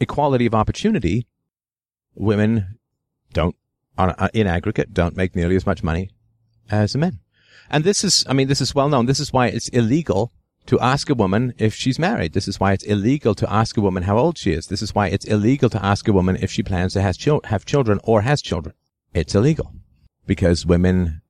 equality 0.00 0.46
of 0.46 0.54
opportunity, 0.54 1.26
women 2.14 2.78
don't, 3.32 3.56
in 4.32 4.46
aggregate, 4.46 4.94
don't 4.94 5.16
make 5.16 5.34
nearly 5.34 5.56
as 5.56 5.66
much 5.66 5.82
money 5.82 6.10
as 6.70 6.96
men. 6.96 7.20
And 7.70 7.84
this 7.84 8.04
is, 8.04 8.24
I 8.28 8.32
mean, 8.32 8.48
this 8.48 8.60
is 8.60 8.74
well 8.74 8.88
known. 8.88 9.06
This 9.06 9.20
is 9.20 9.32
why 9.32 9.46
it's 9.46 9.68
illegal 9.68 10.32
to 10.66 10.78
ask 10.80 11.08
a 11.10 11.14
woman 11.14 11.54
if 11.58 11.74
she's 11.74 11.98
married. 11.98 12.34
This 12.34 12.46
is 12.46 12.60
why 12.60 12.72
it's 12.72 12.84
illegal 12.84 13.34
to 13.34 13.52
ask 13.52 13.76
a 13.76 13.80
woman 13.80 14.04
how 14.04 14.18
old 14.18 14.38
she 14.38 14.52
is. 14.52 14.66
This 14.66 14.82
is 14.82 14.94
why 14.94 15.08
it's 15.08 15.24
illegal 15.24 15.70
to 15.70 15.84
ask 15.84 16.06
a 16.06 16.12
woman 16.12 16.36
if 16.36 16.50
she 16.50 16.62
plans 16.62 16.92
to 16.92 17.12
chil- 17.14 17.40
have 17.44 17.64
children 17.64 17.98
or 18.04 18.22
has 18.22 18.42
children. 18.42 18.74
It's 19.14 19.34
illegal 19.34 19.72
because 20.26 20.66
women 20.66 21.22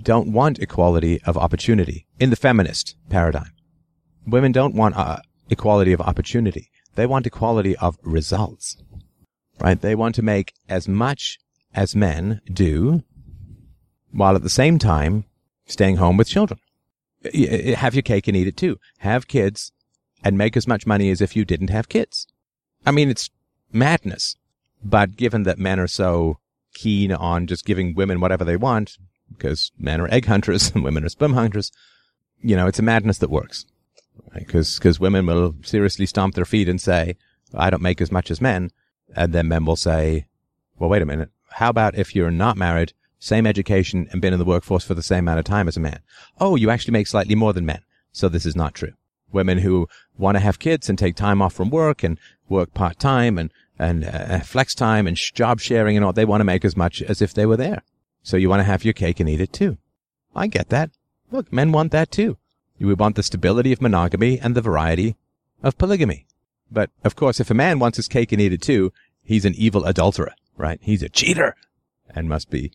don't 0.00 0.32
want 0.32 0.58
equality 0.58 1.20
of 1.24 1.36
opportunity 1.36 2.06
in 2.18 2.30
the 2.30 2.36
feminist 2.36 2.96
paradigm. 3.10 3.52
Women 4.28 4.52
don't 4.52 4.74
want 4.74 4.96
uh, 4.96 5.18
equality 5.50 5.92
of 5.92 6.00
opportunity. 6.00 6.70
They 6.94 7.06
want 7.06 7.26
equality 7.26 7.76
of 7.76 7.96
results, 8.02 8.76
right? 9.60 9.80
They 9.80 9.94
want 9.94 10.14
to 10.16 10.22
make 10.22 10.54
as 10.68 10.88
much 10.88 11.38
as 11.74 11.94
men 11.94 12.40
do 12.52 13.02
while 14.10 14.34
at 14.34 14.42
the 14.42 14.50
same 14.50 14.78
time 14.78 15.24
staying 15.66 15.96
home 15.96 16.16
with 16.16 16.28
children 16.28 16.58
have 17.24 17.94
your 17.94 18.02
cake 18.02 18.28
and 18.28 18.36
eat 18.36 18.46
it 18.46 18.56
too. 18.56 18.78
Have 18.98 19.28
kids 19.28 19.72
and 20.22 20.38
make 20.38 20.56
as 20.56 20.66
much 20.66 20.86
money 20.86 21.10
as 21.10 21.20
if 21.20 21.36
you 21.36 21.44
didn't 21.44 21.70
have 21.70 21.88
kids. 21.88 22.26
I 22.86 22.90
mean, 22.90 23.10
it's 23.10 23.30
madness. 23.72 24.36
But 24.82 25.16
given 25.16 25.42
that 25.42 25.58
men 25.58 25.80
are 25.80 25.88
so 25.88 26.38
keen 26.74 27.12
on 27.12 27.46
just 27.46 27.64
giving 27.64 27.94
women 27.94 28.20
whatever 28.20 28.44
they 28.44 28.56
want, 28.56 28.96
because 29.28 29.72
men 29.78 30.00
are 30.00 30.12
egg 30.12 30.26
hunters 30.26 30.70
and 30.74 30.84
women 30.84 31.04
are 31.04 31.08
sperm 31.08 31.32
hunters, 31.32 31.72
you 32.40 32.56
know, 32.56 32.66
it's 32.66 32.78
a 32.78 32.82
madness 32.82 33.18
that 33.18 33.30
works. 33.30 33.66
Because 34.34 34.84
right? 34.84 35.00
women 35.00 35.26
will 35.26 35.54
seriously 35.62 36.06
stomp 36.06 36.34
their 36.34 36.44
feet 36.44 36.68
and 36.68 36.80
say, 36.80 37.16
I 37.54 37.70
don't 37.70 37.82
make 37.82 38.00
as 38.00 38.12
much 38.12 38.30
as 38.30 38.40
men. 38.40 38.70
And 39.16 39.32
then 39.32 39.48
men 39.48 39.64
will 39.64 39.76
say, 39.76 40.26
well, 40.78 40.90
wait 40.90 41.02
a 41.02 41.06
minute. 41.06 41.30
How 41.50 41.70
about 41.70 41.96
if 41.96 42.14
you're 42.14 42.30
not 42.30 42.56
married 42.56 42.92
same 43.18 43.46
education, 43.46 44.08
and 44.12 44.20
been 44.20 44.32
in 44.32 44.38
the 44.38 44.44
workforce 44.44 44.84
for 44.84 44.94
the 44.94 45.02
same 45.02 45.20
amount 45.20 45.40
of 45.40 45.44
time 45.44 45.68
as 45.68 45.76
a 45.76 45.80
man. 45.80 46.00
Oh, 46.40 46.56
you 46.56 46.70
actually 46.70 46.92
make 46.92 47.06
slightly 47.06 47.34
more 47.34 47.52
than 47.52 47.66
men. 47.66 47.82
So 48.12 48.28
this 48.28 48.46
is 48.46 48.56
not 48.56 48.74
true. 48.74 48.92
Women 49.32 49.58
who 49.58 49.88
want 50.16 50.36
to 50.36 50.40
have 50.40 50.58
kids 50.58 50.88
and 50.88 50.98
take 50.98 51.16
time 51.16 51.42
off 51.42 51.52
from 51.52 51.70
work 51.70 52.02
and 52.02 52.18
work 52.48 52.72
part 52.74 52.98
time 52.98 53.36
and, 53.36 53.52
and 53.78 54.04
uh, 54.04 54.40
flex 54.40 54.74
time 54.74 55.06
and 55.06 55.18
sh- 55.18 55.32
job 55.32 55.60
sharing 55.60 55.96
and 55.96 56.04
all, 56.04 56.12
they 56.12 56.24
want 56.24 56.40
to 56.40 56.46
make 56.46 56.64
as 56.64 56.76
much 56.76 57.02
as 57.02 57.20
if 57.20 57.34
they 57.34 57.44
were 57.44 57.56
there. 57.56 57.82
So 58.22 58.36
you 58.36 58.48
want 58.48 58.60
to 58.60 58.64
have 58.64 58.84
your 58.84 58.94
cake 58.94 59.20
and 59.20 59.28
eat 59.28 59.40
it 59.40 59.52
too. 59.52 59.78
I 60.34 60.46
get 60.46 60.70
that. 60.70 60.90
Look, 61.30 61.52
men 61.52 61.72
want 61.72 61.92
that 61.92 62.10
too. 62.10 62.38
You 62.78 62.86
would 62.86 62.98
want 62.98 63.16
the 63.16 63.22
stability 63.22 63.72
of 63.72 63.82
monogamy 63.82 64.38
and 64.38 64.54
the 64.54 64.60
variety 64.60 65.16
of 65.62 65.78
polygamy. 65.78 66.26
But 66.70 66.90
of 67.04 67.16
course, 67.16 67.40
if 67.40 67.50
a 67.50 67.54
man 67.54 67.78
wants 67.78 67.96
his 67.96 68.08
cake 68.08 68.32
and 68.32 68.40
eat 68.40 68.52
it 68.52 68.62
too, 68.62 68.92
he's 69.22 69.44
an 69.44 69.54
evil 69.56 69.84
adulterer, 69.84 70.34
right? 70.56 70.78
He's 70.82 71.02
a 71.02 71.08
cheater 71.08 71.56
and 72.08 72.28
must 72.28 72.50
be 72.50 72.72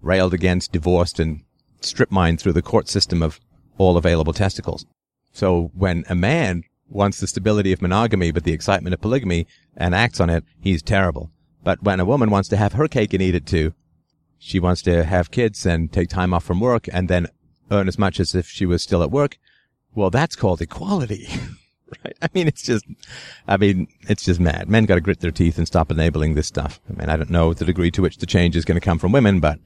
railed 0.00 0.34
against, 0.34 0.72
divorced, 0.72 1.18
and 1.18 1.42
strip 1.80 2.10
mined 2.10 2.40
through 2.40 2.52
the 2.52 2.62
court 2.62 2.88
system 2.88 3.22
of 3.22 3.40
all 3.78 3.96
available 3.96 4.32
testicles. 4.32 4.86
So 5.32 5.70
when 5.74 6.04
a 6.08 6.14
man 6.14 6.64
wants 6.88 7.20
the 7.20 7.26
stability 7.26 7.72
of 7.72 7.82
monogamy 7.82 8.30
but 8.30 8.44
the 8.44 8.52
excitement 8.52 8.94
of 8.94 9.00
polygamy 9.00 9.46
and 9.76 9.94
acts 9.94 10.20
on 10.20 10.30
it, 10.30 10.44
he's 10.60 10.82
terrible. 10.82 11.30
But 11.62 11.82
when 11.82 12.00
a 12.00 12.04
woman 12.04 12.30
wants 12.30 12.48
to 12.50 12.56
have 12.56 12.74
her 12.74 12.88
cake 12.88 13.14
and 13.14 13.22
eat 13.22 13.34
it 13.34 13.46
too, 13.46 13.74
she 14.38 14.60
wants 14.60 14.82
to 14.82 15.04
have 15.04 15.30
kids 15.30 15.64
and 15.64 15.90
take 15.90 16.08
time 16.08 16.34
off 16.34 16.44
from 16.44 16.60
work 16.60 16.86
and 16.92 17.08
then 17.08 17.28
earn 17.70 17.88
as 17.88 17.98
much 17.98 18.20
as 18.20 18.34
if 18.34 18.48
she 18.48 18.66
was 18.66 18.82
still 18.82 19.02
at 19.02 19.10
work. 19.10 19.38
Well, 19.94 20.10
that's 20.10 20.36
called 20.36 20.60
equality. 20.60 21.28
right? 22.04 22.16
I 22.22 22.28
mean, 22.34 22.48
it's 22.48 22.62
just, 22.62 22.84
I 23.46 23.56
mean, 23.56 23.88
it's 24.08 24.24
just 24.24 24.40
mad. 24.40 24.68
Men 24.68 24.86
got 24.86 24.96
to 24.96 25.00
grit 25.00 25.20
their 25.20 25.30
teeth 25.30 25.58
and 25.58 25.66
stop 25.66 25.90
enabling 25.90 26.34
this 26.34 26.46
stuff. 26.46 26.80
I 26.88 26.98
mean, 26.98 27.08
I 27.08 27.16
don't 27.16 27.30
know 27.30 27.54
the 27.54 27.64
degree 27.64 27.90
to 27.92 28.02
which 28.02 28.18
the 28.18 28.26
change 28.26 28.56
is 28.56 28.64
going 28.64 28.80
to 28.80 28.84
come 28.84 28.98
from 28.98 29.12
women, 29.12 29.40
but 29.40 29.58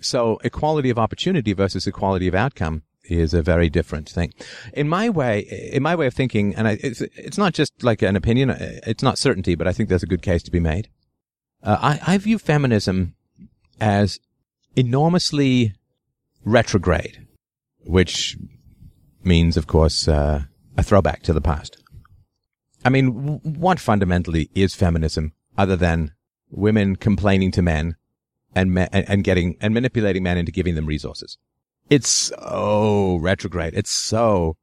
so 0.00 0.38
equality 0.44 0.90
of 0.90 0.98
opportunity 0.98 1.52
versus 1.52 1.86
equality 1.86 2.28
of 2.28 2.34
outcome 2.34 2.82
is 3.04 3.32
a 3.32 3.42
very 3.42 3.68
different 3.68 4.08
thing. 4.08 4.32
In 4.74 4.88
my 4.88 5.08
way, 5.08 5.40
in 5.72 5.82
my 5.82 5.94
way 5.94 6.06
of 6.06 6.14
thinking, 6.14 6.54
and 6.54 6.68
I, 6.68 6.78
it's, 6.82 7.00
it's 7.00 7.38
not 7.38 7.54
just 7.54 7.72
like 7.82 8.02
an 8.02 8.16
opinion, 8.16 8.50
it's 8.50 9.02
not 9.02 9.18
certainty, 9.18 9.54
but 9.54 9.66
I 9.66 9.72
think 9.72 9.88
there's 9.88 10.02
a 10.02 10.08
good 10.08 10.22
case 10.22 10.42
to 10.44 10.50
be 10.50 10.60
made. 10.60 10.88
Uh, 11.62 11.78
I, 11.80 12.14
I 12.14 12.18
view 12.18 12.38
feminism 12.38 13.14
as 13.80 14.20
enormously 14.76 15.74
retrograde, 16.44 17.26
which 17.84 18.36
means, 19.24 19.56
of 19.56 19.66
course, 19.66 20.08
uh, 20.08 20.44
a 20.76 20.82
throwback 20.82 21.22
to 21.22 21.32
the 21.32 21.40
past. 21.40 21.82
I 22.84 22.90
mean, 22.90 23.40
what 23.42 23.80
fundamentally 23.80 24.50
is 24.54 24.74
feminism 24.74 25.32
other 25.56 25.76
than 25.76 26.12
women 26.50 26.96
complaining 26.96 27.50
to 27.52 27.62
men 27.62 27.96
and 28.54 28.72
ma- 28.72 28.86
and 28.92 29.24
getting 29.24 29.56
and 29.60 29.74
manipulating 29.74 30.22
men 30.22 30.38
into 30.38 30.52
giving 30.52 30.74
them 30.74 30.86
resources. 30.86 31.36
It's 31.90 32.08
so 32.08 33.18
retrograde. 33.20 33.74
It's 33.74 33.90
so 33.90 34.56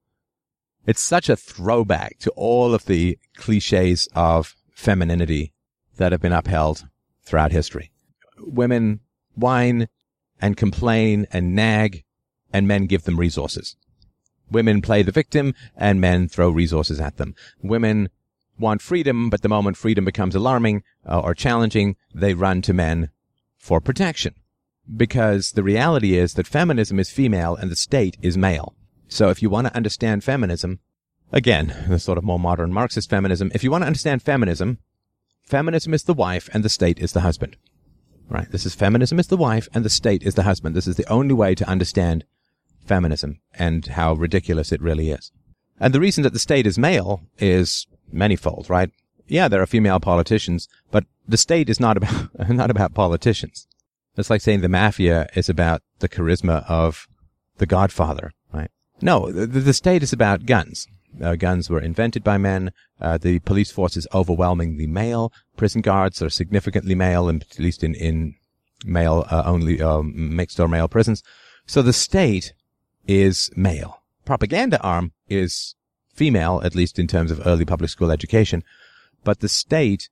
it's 0.88 1.02
such 1.02 1.30
a 1.30 1.36
throwback 1.36 2.20
to 2.20 2.32
all 2.32 2.74
of 2.74 2.86
the 2.86 3.18
cliches 3.36 4.08
of 4.16 4.56
femininity 4.72 5.54
that 5.98 6.12
have 6.12 6.22
been 6.22 6.34
upheld 6.34 6.88
throughout 7.24 7.52
history. 7.52 7.92
Women 8.40 9.02
whine 9.34 9.88
and 10.40 10.56
complain 10.56 11.28
and 11.32 11.56
nag 11.56 12.05
and 12.56 12.70
men 12.70 12.86
give 12.86 13.04
them 13.04 13.20
resources. 13.20 13.76
Women 14.50 14.82
play 14.82 15.04
the 15.04 15.12
victim 15.12 15.54
and 15.76 16.00
men 16.00 16.30
throw 16.30 16.50
resources 16.50 17.02
at 17.02 17.18
them. 17.18 17.36
Women 17.62 18.10
want 18.58 18.82
freedom, 18.82 19.30
but 19.30 19.42
the 19.42 19.50
moment 19.50 19.76
freedom 19.76 20.06
becomes 20.06 20.36
alarming 20.36 20.84
uh, 21.06 21.20
or 21.20 21.34
challenging, 21.34 21.98
they 22.14 22.34
run 22.34 22.62
to 22.62 22.74
men 22.74 23.10
for 23.58 23.82
protection. 23.82 24.36
Because 24.96 25.52
the 25.52 25.64
reality 25.64 26.16
is 26.16 26.36
that 26.36 26.48
feminism 26.48 26.98
is 26.98 27.10
female 27.10 27.56
and 27.56 27.70
the 27.70 27.76
state 27.76 28.16
is 28.22 28.38
male. 28.38 28.74
So 29.10 29.30
if 29.30 29.42
you 29.42 29.50
want 29.50 29.68
to 29.68 29.76
understand 29.76 30.24
feminism, 30.24 30.80
again, 31.34 31.76
the 31.90 32.00
sort 32.00 32.18
of 32.18 32.24
more 32.24 32.40
modern 32.40 32.72
Marxist 32.72 33.10
feminism, 33.10 33.52
if 33.54 33.66
you 33.66 33.72
want 33.72 33.82
to 33.82 33.88
understand 33.88 34.22
feminism, 34.22 34.78
feminism 35.44 35.94
is 35.94 36.04
the 36.04 36.14
wife 36.14 36.50
and 36.54 36.64
the 36.64 36.70
state 36.70 37.00
is 37.00 37.12
the 37.12 37.22
husband. 37.22 37.58
Right? 38.30 38.50
This 38.50 38.66
is 38.66 38.76
feminism 38.76 39.20
is 39.20 39.28
the 39.28 39.38
wife 39.38 39.68
and 39.74 39.84
the 39.84 39.90
state 39.90 40.24
is 40.24 40.36
the 40.36 40.44
husband. 40.44 40.74
This 40.74 40.88
is 40.88 40.96
the 40.96 41.12
only 41.12 41.34
way 41.34 41.54
to 41.56 41.68
understand 41.68 42.24
feminism 42.86 43.40
and 43.54 43.86
how 43.88 44.14
ridiculous 44.14 44.72
it 44.72 44.82
really 44.82 45.12
is. 45.12 45.32
And 45.80 45.94
the 45.94 46.00
reason 46.00 46.24
that 46.24 46.34
the 46.34 46.40
state 46.40 46.66
is 46.66 46.78
male 46.78 47.22
is 47.38 47.86
manifold, 48.12 48.70
right? 48.70 48.90
Yeah, 49.28 49.48
there 49.48 49.62
are 49.62 49.68
female 49.68 50.00
politicians, 50.00 50.68
but 50.92 51.06
the 51.28 51.38
state 51.38 51.70
is 51.70 51.80
not 51.80 51.98
about 51.98 52.30
not 52.50 52.72
about 52.72 52.94
politicians. 52.94 53.68
It's 54.18 54.30
like 54.30 54.42
saying 54.42 54.62
the 54.62 54.70
mafia 54.70 55.28
is 55.36 55.50
about 55.50 55.82
the 56.00 56.08
charisma 56.08 56.64
of 56.70 57.08
the 57.58 57.66
Godfather, 57.66 58.32
right? 58.54 58.72
No, 59.02 59.32
the, 59.32 59.46
the 59.46 59.74
state 59.74 60.04
is 60.04 60.14
about 60.14 60.46
guns. 60.46 60.88
Uh, 61.22 61.36
guns 61.36 61.70
were 61.70 61.80
invented 61.80 62.24
by 62.24 62.38
men. 62.38 62.72
Uh, 63.00 63.18
the 63.18 63.40
police 63.40 63.72
force 63.72 63.98
is 63.98 64.08
overwhelmingly 64.14 64.88
male. 64.88 65.32
Prison 65.58 65.82
guards 65.82 66.22
are 66.22 66.30
significantly 66.30 66.96
male, 66.96 67.28
and 67.28 67.44
at 67.44 67.60
least 67.60 67.84
in 67.84 67.96
in 67.96 68.36
male 68.86 69.26
uh, 69.32 69.44
only 69.46 69.82
um, 69.82 70.14
mixed 70.36 70.60
or 70.60 70.68
male 70.68 70.88
prisons. 70.88 71.24
So 71.66 71.82
the 71.82 71.94
state 71.94 72.54
is 73.08 73.52
male. 73.56 74.02
Propaganda 74.26 74.82
arm 74.82 75.12
is 75.30 75.76
female, 76.14 76.62
at 76.64 76.76
least 76.76 76.98
in 76.98 77.08
terms 77.08 77.32
of 77.32 77.46
early 77.46 77.66
public 77.66 77.90
school 77.90 78.12
education. 78.12 78.64
But 79.24 79.40
the 79.40 79.50
state 79.50 80.10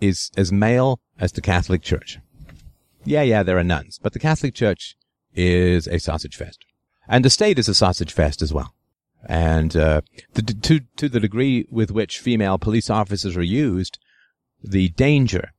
is 0.00 0.30
as 0.36 0.52
male 0.52 1.00
as 1.18 1.32
the 1.32 1.40
Catholic 1.40 1.82
Church. 1.82 2.18
Yeah, 3.04 3.22
yeah, 3.22 3.42
there 3.42 3.58
are 3.58 3.64
nuns, 3.64 3.98
but 4.02 4.12
the 4.12 4.18
Catholic 4.18 4.54
Church 4.54 4.96
is 5.34 5.86
a 5.86 5.98
sausage 5.98 6.36
fest. 6.36 6.64
And 7.08 7.24
the 7.24 7.30
state 7.30 7.58
is 7.58 7.68
a 7.68 7.74
sausage 7.74 8.12
fest 8.12 8.42
as 8.42 8.52
well. 8.52 8.74
And 9.24 9.76
uh, 9.76 10.02
the, 10.34 10.42
to, 10.42 10.80
to 10.96 11.08
the 11.08 11.20
degree 11.20 11.66
with 11.70 11.90
which 11.90 12.18
female 12.18 12.58
police 12.58 12.90
officers 12.90 13.36
are 13.36 13.42
used, 13.42 13.98
the 14.62 14.90
danger 14.90 15.52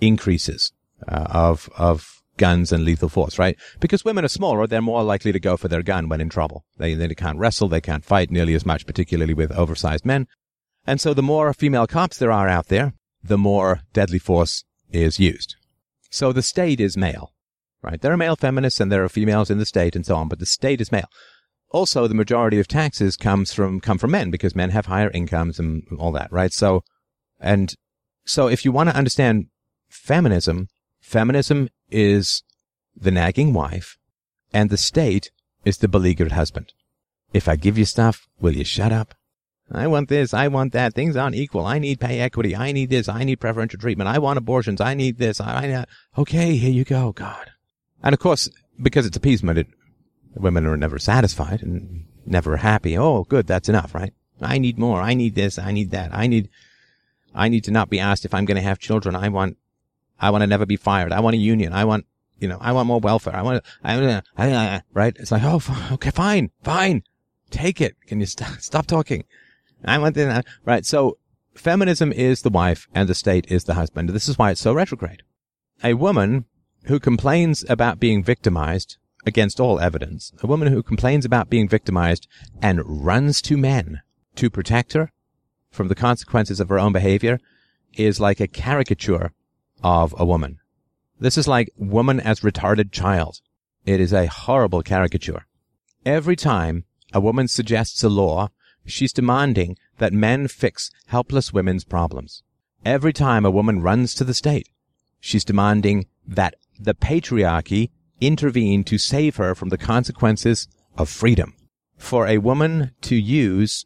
increases 0.00 0.72
uh, 1.08 1.26
of, 1.30 1.68
of 1.76 2.19
guns 2.40 2.72
and 2.72 2.84
lethal 2.84 3.10
force, 3.10 3.38
right? 3.38 3.56
Because 3.78 4.04
women 4.04 4.24
are 4.24 4.28
smaller, 4.28 4.66
they're 4.66 4.80
more 4.80 5.04
likely 5.04 5.30
to 5.30 5.38
go 5.38 5.56
for 5.56 5.68
their 5.68 5.82
gun 5.82 6.08
when 6.08 6.20
in 6.20 6.30
trouble. 6.30 6.64
They, 6.78 6.94
they 6.94 7.14
can't 7.14 7.38
wrestle, 7.38 7.68
they 7.68 7.82
can't 7.82 8.04
fight 8.04 8.30
nearly 8.30 8.54
as 8.54 8.66
much, 8.66 8.86
particularly 8.86 9.34
with 9.34 9.52
oversized 9.52 10.06
men. 10.06 10.26
And 10.86 11.00
so 11.00 11.12
the 11.12 11.22
more 11.22 11.52
female 11.52 11.86
cops 11.86 12.16
there 12.16 12.32
are 12.32 12.48
out 12.48 12.68
there, 12.68 12.94
the 13.22 13.38
more 13.38 13.82
deadly 13.92 14.18
force 14.18 14.64
is 14.90 15.20
used. 15.20 15.54
So 16.10 16.32
the 16.32 16.42
state 16.42 16.80
is 16.80 16.96
male, 16.96 17.34
right? 17.82 18.00
There 18.00 18.12
are 18.12 18.16
male 18.16 18.36
feminists 18.36 18.80
and 18.80 18.90
there 18.90 19.04
are 19.04 19.10
females 19.10 19.50
in 19.50 19.58
the 19.58 19.66
state 19.66 19.94
and 19.94 20.06
so 20.06 20.16
on, 20.16 20.28
but 20.28 20.38
the 20.38 20.46
state 20.46 20.80
is 20.80 20.90
male. 20.90 21.08
Also, 21.72 22.08
the 22.08 22.14
majority 22.14 22.58
of 22.58 22.66
taxes 22.66 23.16
comes 23.16 23.52
from, 23.52 23.80
come 23.80 23.98
from 23.98 24.10
men 24.10 24.30
because 24.30 24.56
men 24.56 24.70
have 24.70 24.86
higher 24.86 25.10
incomes 25.10 25.58
and 25.60 25.84
all 25.98 26.10
that, 26.10 26.32
right? 26.32 26.52
So, 26.52 26.82
and 27.38 27.74
so 28.24 28.48
if 28.48 28.64
you 28.64 28.72
want 28.72 28.88
to 28.88 28.96
understand 28.96 29.46
feminism, 29.88 30.68
feminism 31.00 31.68
is 31.90 32.42
the 32.96 33.10
nagging 33.10 33.52
wife 33.52 33.96
and 34.52 34.70
the 34.70 34.76
state 34.76 35.30
is 35.64 35.78
the 35.78 35.88
beleaguered 35.88 36.32
husband. 36.32 36.72
If 37.32 37.48
I 37.48 37.56
give 37.56 37.78
you 37.78 37.84
stuff, 37.84 38.26
will 38.40 38.56
you 38.56 38.64
shut 38.64 38.92
up? 38.92 39.14
I 39.72 39.86
want 39.86 40.08
this. 40.08 40.34
I 40.34 40.48
want 40.48 40.72
that. 40.72 40.94
Things 40.94 41.16
aren't 41.16 41.36
equal. 41.36 41.64
I 41.64 41.78
need 41.78 42.00
pay 42.00 42.18
equity. 42.18 42.56
I 42.56 42.72
need 42.72 42.90
this. 42.90 43.08
I 43.08 43.22
need 43.22 43.36
preferential 43.36 43.78
treatment. 43.78 44.08
I 44.08 44.18
want 44.18 44.36
abortions. 44.36 44.80
I 44.80 44.94
need 44.94 45.18
this. 45.18 45.40
I, 45.40 45.66
I 45.66 45.84
okay, 46.20 46.56
here 46.56 46.72
you 46.72 46.84
go. 46.84 47.12
God. 47.12 47.52
And 48.02 48.12
of 48.12 48.18
course, 48.18 48.48
because 48.82 49.06
it's 49.06 49.16
appeasement, 49.16 49.58
it, 49.58 49.68
women 50.34 50.66
are 50.66 50.76
never 50.76 50.98
satisfied 50.98 51.62
and 51.62 52.06
never 52.26 52.56
happy. 52.56 52.98
Oh, 52.98 53.24
good. 53.24 53.46
That's 53.46 53.68
enough, 53.68 53.94
right? 53.94 54.12
I 54.40 54.58
need 54.58 54.78
more. 54.78 55.00
I 55.00 55.14
need 55.14 55.36
this. 55.36 55.58
I 55.58 55.70
need 55.70 55.90
that. 55.92 56.10
I 56.12 56.26
need, 56.26 56.48
I 57.32 57.48
need 57.48 57.62
to 57.64 57.70
not 57.70 57.90
be 57.90 58.00
asked 58.00 58.24
if 58.24 58.34
I'm 58.34 58.46
going 58.46 58.56
to 58.56 58.62
have 58.62 58.78
children. 58.78 59.14
I 59.14 59.28
want, 59.28 59.56
I 60.20 60.30
want 60.30 60.42
to 60.42 60.46
never 60.46 60.66
be 60.66 60.76
fired. 60.76 61.12
I 61.12 61.20
want 61.20 61.34
a 61.34 61.38
union. 61.38 61.72
I 61.72 61.84
want, 61.84 62.06
you 62.38 62.48
know, 62.48 62.58
I 62.60 62.72
want 62.72 62.86
more 62.86 63.00
welfare. 63.00 63.34
I 63.34 63.42
want, 63.42 63.64
I, 63.82 64.22
I, 64.36 64.46
I 64.46 64.82
right? 64.92 65.16
It's 65.18 65.32
like, 65.32 65.42
oh, 65.44 65.60
okay, 65.92 66.10
fine, 66.10 66.50
fine. 66.62 67.02
Take 67.50 67.80
it. 67.80 67.96
Can 68.06 68.20
you 68.20 68.26
st- 68.26 68.62
stop 68.62 68.86
talking? 68.86 69.24
I 69.84 69.98
want 69.98 70.14
that. 70.16 70.46
Right. 70.64 70.84
So 70.84 71.18
feminism 71.54 72.12
is 72.12 72.42
the 72.42 72.50
wife 72.50 72.86
and 72.94 73.08
the 73.08 73.14
state 73.14 73.50
is 73.50 73.64
the 73.64 73.74
husband. 73.74 74.10
This 74.10 74.28
is 74.28 74.38
why 74.38 74.50
it's 74.50 74.60
so 74.60 74.72
retrograde. 74.72 75.22
A 75.82 75.94
woman 75.94 76.44
who 76.84 77.00
complains 77.00 77.64
about 77.68 77.98
being 77.98 78.22
victimized 78.22 78.96
against 79.26 79.60
all 79.60 79.80
evidence, 79.80 80.32
a 80.42 80.46
woman 80.46 80.72
who 80.72 80.82
complains 80.82 81.24
about 81.24 81.50
being 81.50 81.68
victimized 81.68 82.26
and 82.62 83.04
runs 83.04 83.42
to 83.42 83.56
men 83.56 84.00
to 84.36 84.50
protect 84.50 84.92
her 84.92 85.12
from 85.70 85.88
the 85.88 85.94
consequences 85.94 86.60
of 86.60 86.68
her 86.68 86.78
own 86.78 86.92
behavior 86.92 87.38
is 87.94 88.20
like 88.20 88.40
a 88.40 88.46
caricature 88.46 89.32
of 89.82 90.14
a 90.18 90.26
woman. 90.26 90.58
This 91.18 91.36
is 91.36 91.48
like 91.48 91.70
woman 91.76 92.20
as 92.20 92.40
retarded 92.40 92.92
child. 92.92 93.40
It 93.84 94.00
is 94.00 94.12
a 94.12 94.26
horrible 94.26 94.82
caricature. 94.82 95.46
Every 96.04 96.36
time 96.36 96.84
a 97.12 97.20
woman 97.20 97.48
suggests 97.48 98.02
a 98.02 98.08
law 98.08 98.48
She's 98.86 99.12
demanding 99.12 99.76
that 99.98 100.12
men 100.12 100.48
fix 100.48 100.90
helpless 101.06 101.52
women's 101.52 101.84
problems. 101.84 102.42
Every 102.84 103.12
time 103.12 103.44
a 103.44 103.50
woman 103.50 103.82
runs 103.82 104.14
to 104.14 104.24
the 104.24 104.34
state, 104.34 104.68
she's 105.20 105.44
demanding 105.44 106.06
that 106.26 106.56
the 106.78 106.94
patriarchy 106.94 107.90
intervene 108.20 108.84
to 108.84 108.98
save 108.98 109.36
her 109.36 109.54
from 109.54 109.68
the 109.68 109.78
consequences 109.78 110.66
of 110.96 111.08
freedom. 111.08 111.54
For 111.96 112.26
a 112.26 112.38
woman 112.38 112.92
to 113.02 113.16
use 113.16 113.84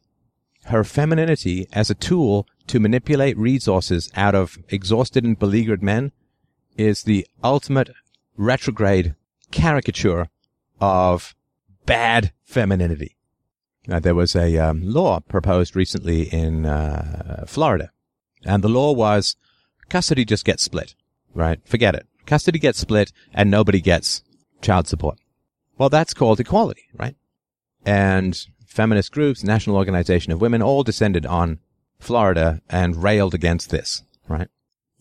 her 0.66 0.84
femininity 0.84 1.66
as 1.72 1.90
a 1.90 1.94
tool 1.94 2.46
to 2.66 2.80
manipulate 2.80 3.36
resources 3.36 4.10
out 4.14 4.34
of 4.34 4.58
exhausted 4.68 5.24
and 5.24 5.38
beleaguered 5.38 5.82
men 5.82 6.12
is 6.76 7.02
the 7.02 7.26
ultimate 7.42 7.90
retrograde 8.36 9.14
caricature 9.50 10.28
of 10.80 11.34
bad 11.86 12.32
femininity. 12.42 13.16
There 13.86 14.14
was 14.14 14.34
a 14.34 14.56
um, 14.56 14.80
law 14.82 15.20
proposed 15.20 15.76
recently 15.76 16.22
in 16.22 16.64
uh, 16.64 17.44
Florida, 17.46 17.90
and 18.44 18.64
the 18.64 18.68
law 18.68 18.92
was 18.92 19.36
custody 19.90 20.24
just 20.24 20.46
gets 20.46 20.62
split, 20.62 20.94
right? 21.34 21.60
Forget 21.66 21.94
it. 21.94 22.06
Custody 22.24 22.58
gets 22.58 22.78
split, 22.78 23.12
and 23.34 23.50
nobody 23.50 23.82
gets 23.82 24.22
child 24.62 24.88
support. 24.88 25.18
Well, 25.76 25.90
that's 25.90 26.14
called 26.14 26.40
equality, 26.40 26.84
right? 26.94 27.14
And 27.84 28.46
feminist 28.66 29.12
groups, 29.12 29.44
National 29.44 29.76
Organization 29.76 30.32
of 30.32 30.40
Women, 30.40 30.62
all 30.62 30.82
descended 30.82 31.26
on 31.26 31.58
Florida 31.98 32.60
and 32.68 33.02
railed 33.02 33.34
against 33.34 33.70
this, 33.70 34.02
right? 34.28 34.48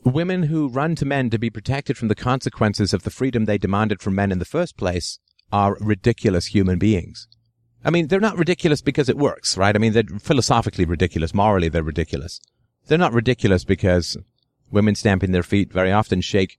Women 0.05 0.43
who 0.43 0.67
run 0.67 0.95
to 0.95 1.05
men 1.05 1.29
to 1.29 1.37
be 1.37 1.49
protected 1.49 1.97
from 1.97 2.07
the 2.07 2.15
consequences 2.15 2.93
of 2.93 3.03
the 3.03 3.09
freedom 3.09 3.45
they 3.45 3.57
demanded 3.57 4.01
from 4.01 4.15
men 4.15 4.31
in 4.31 4.39
the 4.39 4.45
first 4.45 4.77
place 4.77 5.19
are 5.51 5.77
ridiculous 5.79 6.47
human 6.47 6.79
beings. 6.79 7.27
I 7.85 7.89
mean, 7.89 8.07
they're 8.07 8.19
not 8.19 8.37
ridiculous 8.37 8.81
because 8.81 9.09
it 9.09 9.17
works, 9.17 9.57
right? 9.57 9.75
I 9.75 9.79
mean, 9.79 9.93
they're 9.93 10.03
philosophically 10.19 10.85
ridiculous. 10.85 11.33
Morally, 11.33 11.69
they're 11.69 11.83
ridiculous. 11.83 12.39
They're 12.87 12.97
not 12.97 13.13
ridiculous 13.13 13.63
because 13.63 14.17
women 14.71 14.95
stamping 14.95 15.31
their 15.31 15.43
feet 15.43 15.71
very 15.71 15.91
often 15.91 16.21
shake 16.21 16.57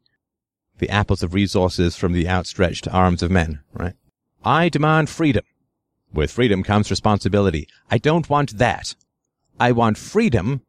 the 0.79 0.91
apples 0.91 1.23
of 1.23 1.35
resources 1.35 1.97
from 1.97 2.13
the 2.13 2.29
outstretched 2.29 2.89
arms 2.89 3.23
of 3.23 3.31
men, 3.31 3.61
right? 3.73 3.95
I 4.45 4.69
demand 4.69 5.09
freedom. 5.09 5.45
With 6.13 6.31
freedom 6.31 6.63
comes 6.63 6.91
responsibility. 6.91 7.69
I 7.91 7.99
don't 7.99 8.29
want 8.29 8.59
that. 8.59 8.95
I 9.59 9.73
want 9.73 9.99
freedom, 9.99 10.63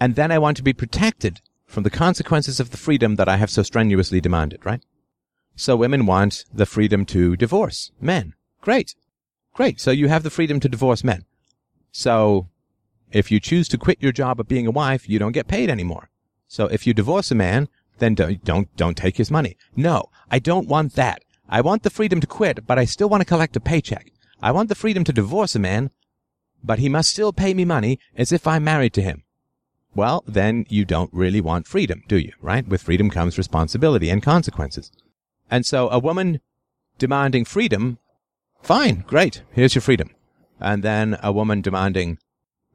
and 0.00 0.14
then 0.14 0.30
I 0.30 0.38
want 0.38 0.56
to 0.58 0.62
be 0.62 0.72
protected 0.72 1.40
from 1.66 1.82
the 1.82 1.90
consequences 1.90 2.60
of 2.60 2.70
the 2.70 2.76
freedom 2.76 3.16
that 3.16 3.28
I 3.28 3.36
have 3.36 3.50
so 3.50 3.62
strenuously 3.62 4.20
demanded, 4.20 4.64
right? 4.64 4.82
So 5.56 5.76
women 5.76 6.06
want 6.06 6.44
the 6.52 6.66
freedom 6.66 7.04
to 7.06 7.36
divorce 7.36 7.90
men. 8.00 8.34
Great. 8.60 8.94
Great. 9.54 9.80
So 9.80 9.90
you 9.90 10.08
have 10.08 10.22
the 10.22 10.30
freedom 10.30 10.60
to 10.60 10.68
divorce 10.68 11.04
men. 11.04 11.24
So 11.90 12.48
if 13.10 13.30
you 13.30 13.40
choose 13.40 13.68
to 13.68 13.78
quit 13.78 14.02
your 14.02 14.12
job 14.12 14.40
of 14.40 14.48
being 14.48 14.66
a 14.66 14.70
wife, 14.70 15.08
you 15.08 15.18
don't 15.18 15.32
get 15.32 15.48
paid 15.48 15.68
anymore. 15.68 16.08
So 16.48 16.66
if 16.66 16.86
you 16.86 16.94
divorce 16.94 17.30
a 17.30 17.34
man, 17.34 17.68
then 17.98 18.14
don't, 18.14 18.44
don't, 18.44 18.76
don't 18.76 18.96
take 18.96 19.16
his 19.16 19.30
money. 19.30 19.56
No, 19.76 20.04
I 20.30 20.38
don't 20.38 20.68
want 20.68 20.94
that. 20.94 21.22
I 21.48 21.60
want 21.60 21.82
the 21.82 21.90
freedom 21.90 22.20
to 22.20 22.26
quit, 22.26 22.66
but 22.66 22.78
I 22.78 22.84
still 22.86 23.08
want 23.08 23.20
to 23.20 23.26
collect 23.26 23.56
a 23.56 23.60
paycheck. 23.60 24.10
I 24.40 24.52
want 24.52 24.68
the 24.68 24.74
freedom 24.74 25.04
to 25.04 25.12
divorce 25.12 25.54
a 25.54 25.58
man, 25.58 25.90
but 26.62 26.78
he 26.78 26.88
must 26.88 27.10
still 27.10 27.32
pay 27.32 27.54
me 27.54 27.64
money 27.64 27.98
as 28.16 28.32
if 28.32 28.46
I'm 28.46 28.64
married 28.64 28.92
to 28.94 29.02
him. 29.02 29.24
Well, 29.94 30.24
then 30.26 30.64
you 30.68 30.84
don't 30.84 31.12
really 31.12 31.40
want 31.40 31.66
freedom, 31.66 32.02
do 32.08 32.18
you? 32.18 32.32
Right? 32.40 32.66
With 32.66 32.82
freedom 32.82 33.10
comes 33.10 33.36
responsibility 33.36 34.08
and 34.08 34.22
consequences. 34.22 34.90
And 35.50 35.66
so 35.66 35.90
a 35.90 35.98
woman 35.98 36.40
demanding 36.98 37.44
freedom 37.44 37.98
Fine, 38.62 39.04
great, 39.08 39.42
here's 39.52 39.74
your 39.74 39.82
freedom. 39.82 40.10
And 40.60 40.84
then 40.84 41.18
a 41.22 41.32
woman 41.32 41.60
demanding 41.60 42.18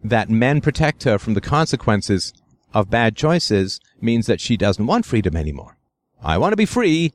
that 0.03 0.29
men 0.29 0.59
protect 0.59 1.03
her 1.03 1.17
from 1.17 1.33
the 1.33 1.41
consequences 1.41 2.33
of 2.73 2.89
bad 2.89 3.15
choices 3.15 3.79
means 4.01 4.25
that 4.27 4.41
she 4.41 4.57
doesn't 4.57 4.85
want 4.85 5.05
freedom 5.05 5.37
anymore. 5.37 5.77
I 6.21 6.37
want 6.37 6.51
to 6.51 6.57
be 6.57 6.65
free 6.65 7.13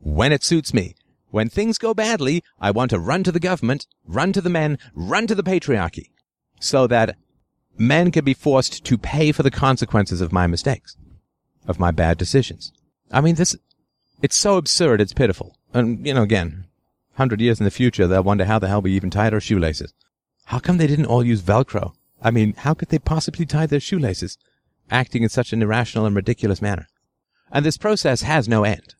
when 0.00 0.32
it 0.32 0.42
suits 0.42 0.74
me. 0.74 0.96
When 1.30 1.48
things 1.48 1.78
go 1.78 1.92
badly, 1.92 2.42
I 2.60 2.70
want 2.70 2.90
to 2.90 2.98
run 2.98 3.22
to 3.24 3.32
the 3.32 3.40
government, 3.40 3.86
run 4.06 4.32
to 4.32 4.40
the 4.40 4.48
men, 4.48 4.78
run 4.94 5.26
to 5.26 5.34
the 5.34 5.42
patriarchy, 5.42 6.10
so 6.58 6.86
that 6.86 7.16
men 7.76 8.10
can 8.10 8.24
be 8.24 8.34
forced 8.34 8.84
to 8.84 8.98
pay 8.98 9.32
for 9.32 9.42
the 9.42 9.50
consequences 9.50 10.20
of 10.20 10.32
my 10.32 10.46
mistakes, 10.46 10.96
of 11.66 11.78
my 11.78 11.90
bad 11.90 12.16
decisions. 12.16 12.72
I 13.10 13.20
mean, 13.20 13.34
this, 13.34 13.56
it's 14.22 14.36
so 14.36 14.56
absurd, 14.56 15.00
it's 15.00 15.12
pitiful. 15.12 15.58
And, 15.74 16.06
you 16.06 16.14
know, 16.14 16.22
again, 16.22 16.64
hundred 17.14 17.40
years 17.40 17.60
in 17.60 17.64
the 17.64 17.70
future, 17.70 18.06
they'll 18.06 18.22
wonder 18.22 18.46
how 18.46 18.58
the 18.58 18.68
hell 18.68 18.80
we 18.80 18.92
even 18.92 19.10
tied 19.10 19.34
our 19.34 19.40
shoelaces. 19.40 19.92
How 20.46 20.58
come 20.58 20.78
they 20.78 20.86
didn't 20.86 21.06
all 21.06 21.24
use 21.24 21.42
Velcro? 21.42 21.92
I 22.22 22.30
mean, 22.30 22.54
how 22.54 22.72
could 22.72 22.88
they 22.88 22.98
possibly 22.98 23.44
tie 23.44 23.66
their 23.66 23.80
shoelaces, 23.80 24.38
acting 24.90 25.22
in 25.22 25.28
such 25.28 25.52
an 25.52 25.62
irrational 25.62 26.06
and 26.06 26.16
ridiculous 26.16 26.62
manner? 26.62 26.88
And 27.52 27.66
this 27.66 27.76
process 27.76 28.22
has 28.22 28.48
no 28.48 28.64
end, 28.64 28.94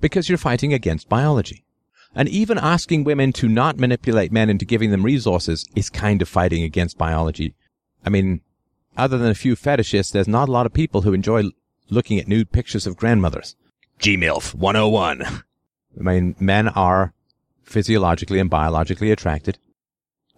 because 0.00 0.28
you're 0.28 0.38
fighting 0.38 0.72
against 0.72 1.08
biology. 1.08 1.64
And 2.16 2.28
even 2.28 2.58
asking 2.58 3.04
women 3.04 3.32
to 3.34 3.46
not 3.46 3.78
manipulate 3.78 4.32
men 4.32 4.50
into 4.50 4.64
giving 4.64 4.90
them 4.90 5.04
resources 5.04 5.64
is 5.76 5.90
kind 5.90 6.20
of 6.22 6.28
fighting 6.28 6.64
against 6.64 6.98
biology. 6.98 7.54
I 8.04 8.10
mean, 8.10 8.40
other 8.96 9.18
than 9.18 9.30
a 9.30 9.34
few 9.34 9.54
fetishists, 9.54 10.10
there's 10.10 10.26
not 10.26 10.48
a 10.48 10.52
lot 10.52 10.66
of 10.66 10.72
people 10.72 11.02
who 11.02 11.12
enjoy 11.12 11.44
looking 11.90 12.18
at 12.18 12.26
nude 12.26 12.50
pictures 12.50 12.86
of 12.86 12.96
grandmothers. 12.96 13.54
G-MILF 13.98 14.54
101. 14.54 15.22
I 15.22 15.42
mean, 15.94 16.34
men 16.40 16.68
are 16.68 17.12
physiologically 17.62 18.38
and 18.38 18.50
biologically 18.50 19.10
attracted 19.10 19.58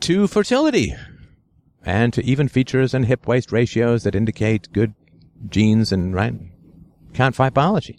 to 0.00 0.26
fertility 0.26 0.94
and 1.84 2.12
to 2.12 2.24
even 2.24 2.48
features 2.48 2.94
and 2.94 3.06
hip 3.06 3.26
waist 3.26 3.52
ratios 3.52 4.02
that 4.02 4.14
indicate 4.14 4.72
good 4.72 4.94
genes 5.48 5.92
and 5.92 6.14
right 6.14 6.34
can't 7.14 7.34
fight 7.34 7.54
biology. 7.54 7.98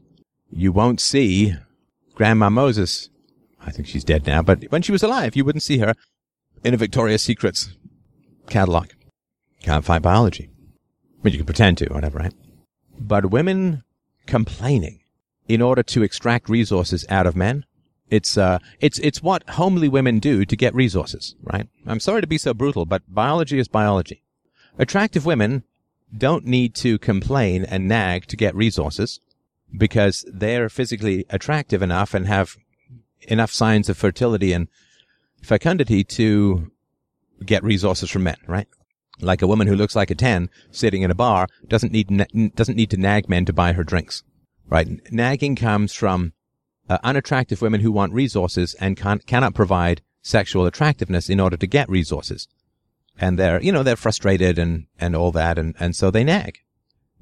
You 0.52 0.72
won't 0.72 1.00
see 1.00 1.56
Grandma 2.16 2.50
Moses. 2.50 3.10
I 3.70 3.72
think 3.72 3.88
she's 3.88 4.04
dead 4.04 4.26
now, 4.26 4.42
but 4.42 4.66
when 4.70 4.82
she 4.82 4.92
was 4.92 5.04
alive, 5.04 5.36
you 5.36 5.46
wouldn't 5.46 5.64
see 5.64 5.78
her 5.78 5.94
in 6.64 6.74
a 6.74 6.78
Victoria's 6.78 7.24
Secrets 7.24 7.76
catalog. 8.48 8.90
Can't 9.62 9.86
fight 9.86 10.02
biology. 10.02 10.50
But 11.22 11.32
you 11.32 11.38
can 11.38 11.46
pretend 11.46 11.78
to, 11.80 11.86
whatever, 11.88 12.20
right? 12.20 12.34
But 13.00 13.30
women 13.30 13.84
complaining 14.26 15.00
in 15.48 15.62
order 15.62 15.84
to 15.84 16.04
extract 16.04 16.50
resources 16.50 17.06
out 17.10 17.28
of 17.28 17.36
men 17.36 17.66
it's 18.10 18.38
uh, 18.38 18.60
it's 18.80 19.00
it's 19.00 19.22
what 19.22 19.48
homely 19.52 19.88
women 19.88 20.20
do 20.20 20.46
to 20.46 20.56
get 20.56 20.74
resources, 20.74 21.36
right? 21.44 21.68
I'm 21.86 22.00
sorry 22.00 22.22
to 22.22 22.28
be 22.28 22.38
so 22.38 22.54
brutal, 22.54 22.86
but 22.86 23.04
biology 23.08 23.60
is 23.60 23.68
biology. 23.68 24.24
Attractive 24.78 25.26
women 25.26 25.64
don't 26.16 26.46
need 26.46 26.74
to 26.76 26.98
complain 26.98 27.64
and 27.64 27.88
nag 27.88 28.26
to 28.28 28.36
get 28.36 28.56
resources 28.56 29.20
because 29.78 30.26
they're 30.28 30.70
physically 30.70 31.26
attractive 31.30 31.84
enough 31.84 32.16
and 32.16 32.26
have 32.26 32.58
enough 33.22 33.52
signs 33.52 33.90
of 33.90 33.98
fertility 33.98 34.54
and 34.54 34.68
fecundity 35.42 36.04
to 36.04 36.72
get 37.46 37.64
resources 37.64 38.10
from 38.10 38.24
men, 38.24 38.38
right? 38.48 38.68
Like 39.22 39.42
a 39.42 39.48
woman 39.48 39.68
who 39.68 39.76
looks 39.76 39.96
like 39.96 40.12
a 40.12 40.16
10 40.16 40.50
sitting 40.72 41.02
in 41.02 41.12
a 41.12 41.16
bar 41.16 41.48
doesn't 41.68 41.92
need, 41.92 42.08
doesn't 42.56 42.76
need 42.76 42.90
to 42.92 42.98
nag 42.98 43.30
men 43.30 43.46
to 43.46 43.54
buy 43.54 43.74
her 43.74 43.84
drinks, 43.84 44.24
right? 44.68 44.88
Nagging 45.12 45.56
comes 45.56 45.94
from 45.94 46.34
uh, 46.90 46.98
unattractive 47.04 47.62
women 47.62 47.82
who 47.82 47.92
want 47.92 48.14
resources 48.14 48.74
and 48.76 48.98
can, 48.98 49.20
cannot 49.20 49.54
provide 49.54 50.02
sexual 50.22 50.66
attractiveness 50.66 51.30
in 51.30 51.40
order 51.40 51.58
to 51.58 51.68
get 51.68 51.90
resources. 51.90 52.48
And 53.20 53.38
they're, 53.38 53.62
you 53.62 53.72
know, 53.72 53.84
they're 53.84 53.96
frustrated 53.98 54.58
and, 54.58 54.88
and 54.98 55.16
all 55.16 55.32
that. 55.34 55.58
And, 55.58 55.76
and 55.80 55.96
so 55.96 56.10
they 56.10 56.24
nag 56.24 56.60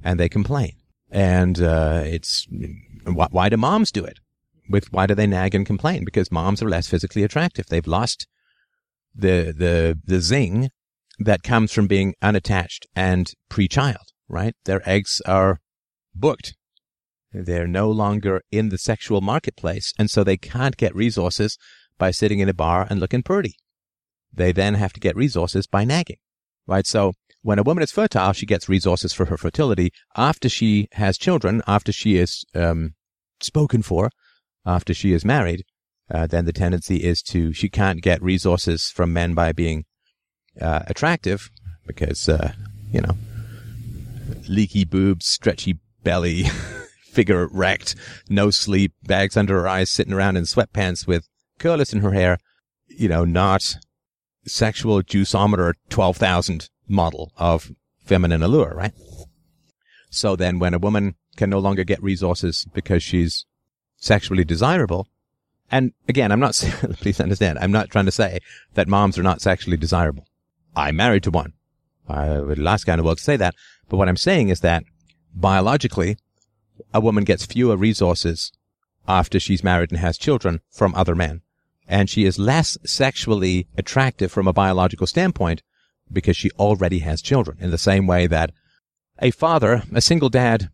and 0.04 0.20
they 0.20 0.30
complain. 0.30 0.74
And, 1.10 1.60
uh, 1.60 2.04
it's, 2.06 2.48
why, 3.06 3.28
why 3.32 3.50
do 3.50 3.58
moms 3.58 3.92
do 3.92 4.06
it? 4.06 4.20
With, 4.70 4.92
why 4.92 5.06
do 5.06 5.16
they 5.16 5.28
nag 5.28 5.56
and 5.56 5.66
complain? 5.66 6.04
Because 6.04 6.32
moms 6.32 6.62
are 6.62 6.70
less 6.70 6.88
physically 6.88 7.24
attractive. 7.24 7.68
They've 7.68 7.88
lost 7.88 8.28
the, 9.16 9.54
the, 9.58 10.00
the 10.04 10.20
zing 10.20 10.70
that 11.20 11.44
comes 11.44 11.72
from 11.72 11.88
being 11.88 12.14
unattached 12.22 12.86
and 12.96 13.32
pre-child, 13.50 14.12
right? 14.28 14.56
Their 14.66 14.88
eggs 14.88 15.22
are 15.26 15.60
booked. 16.14 16.56
They're 17.32 17.68
no 17.68 17.90
longer 17.90 18.42
in 18.52 18.70
the 18.70 18.78
sexual 18.78 19.22
marketplace. 19.22 19.94
And 19.98 20.10
so 20.10 20.24
they 20.24 20.38
can't 20.38 20.78
get 20.78 20.96
resources 20.96 21.58
by 21.98 22.12
sitting 22.12 22.40
in 22.40 22.50
a 22.50 22.54
bar 22.54 22.88
and 22.90 23.00
looking 23.00 23.24
pretty. 23.24 23.56
They 24.34 24.52
then 24.52 24.76
have 24.76 24.94
to 24.94 25.00
get 25.00 25.16
resources 25.16 25.66
by 25.68 25.84
nagging, 25.84 26.18
right? 26.68 26.86
So 26.86 27.14
when 27.42 27.60
a 27.60 27.64
woman 27.64 27.84
is 27.84 27.92
fertile, 27.92 28.34
she 28.34 28.46
gets 28.46 28.70
resources 28.70 29.14
for 29.14 29.26
her 29.26 29.38
fertility. 29.38 29.92
After 30.16 30.50
she 30.50 30.88
has 30.94 31.18
children, 31.18 31.62
after 31.68 31.92
she 31.92 32.18
is 32.18 32.44
um, 32.54 32.94
spoken 33.42 33.82
for, 33.82 34.10
after 34.68 34.94
she 34.94 35.14
is 35.14 35.26
married, 35.26 35.64
uh, 36.14 36.28
then 36.28 36.46
the 36.46 36.54
tendency 36.54 36.98
is 36.98 37.22
to 37.22 37.54
she 37.54 37.70
can't 37.70 38.02
get 38.02 38.22
resources 38.22 38.92
from 38.94 39.14
men 39.14 39.34
by 39.34 39.52
being 39.52 39.86
uh, 40.62 40.82
attractive 40.88 41.50
because 41.86 42.30
uh, 42.30 42.52
you 42.92 43.02
know 43.02 43.18
leaky 44.48 44.86
boobs, 44.86 45.26
stretchy 45.26 45.80
belly, 46.04 46.44
figure 47.12 47.48
wrecked, 47.52 47.96
no 48.30 48.50
sleep, 48.50 48.94
bags 49.04 49.36
under 49.36 49.56
her 49.56 49.68
eyes, 49.68 49.90
sitting 49.90 50.14
around 50.14 50.38
in 50.38 50.44
sweatpants 50.44 51.08
with 51.08 51.28
curlers 51.60 51.94
in 51.94 52.02
her 52.02 52.12
hair. 52.12 52.38
You 52.88 53.10
know, 53.10 53.26
not 53.26 53.78
sexual 54.46 55.02
juiceometer 55.02 55.74
twelve 55.90 56.18
thousand 56.18 56.70
model 56.88 57.32
of 57.38 57.72
feminine 58.06 58.44
allure, 58.44 58.74
right? 58.76 58.94
So 60.10 60.36
then, 60.36 60.60
when 60.60 60.74
a 60.74 60.80
woman 60.80 61.16
can 61.36 61.50
no 61.50 61.60
longer 61.60 61.84
get 61.84 62.02
resources 62.02 62.66
because 62.74 63.04
she's 63.04 63.46
sexually 63.98 64.44
desirable, 64.44 65.08
and 65.70 65.94
again, 66.08 66.32
I'm 66.32 66.40
not, 66.40 66.54
please 66.94 67.20
understand, 67.20 67.60
I'm 67.60 67.72
not 67.72 67.90
trying 67.90 68.06
to 68.06 68.12
say 68.12 68.40
that 68.76 68.88
moms 68.88 69.18
are 69.18 69.24
not 69.24 69.42
sexually 69.42 69.78
desirable. 69.78 70.26
I'm 70.76 70.96
married 70.96 71.24
to 71.24 71.32
one. 71.32 71.54
I 72.08 72.40
would 72.40 72.60
last 72.60 72.86
guy 72.86 72.94
in 72.94 72.98
the 72.98 73.04
world 73.04 73.18
to 73.18 73.24
say 73.24 73.36
that. 73.38 73.56
But 73.90 73.98
what 73.98 74.08
I'm 74.08 74.18
saying 74.18 74.50
is 74.50 74.62
that 74.62 74.84
biologically, 75.34 76.18
a 76.94 77.02
woman 77.02 77.24
gets 77.24 77.46
fewer 77.46 77.76
resources 77.76 78.52
after 79.08 79.40
she's 79.40 79.64
married 79.64 79.92
and 79.92 80.00
has 80.00 80.18
children 80.18 80.62
from 80.70 80.96
other 80.96 81.16
men. 81.16 81.42
And 81.88 82.10
she 82.10 82.26
is 82.26 82.40
less 82.40 82.78
sexually 82.86 83.68
attractive 83.78 84.32
from 84.32 84.48
a 84.48 84.54
biological 84.54 85.08
standpoint 85.08 85.64
because 86.12 86.38
she 86.38 86.52
already 86.52 87.00
has 87.00 87.22
children 87.22 87.58
in 87.60 87.72
the 87.72 87.78
same 87.78 88.08
way 88.08 88.28
that 88.28 88.52
a 89.20 89.32
father, 89.32 89.84
a 89.94 90.02
single 90.02 90.30
dad 90.30 90.70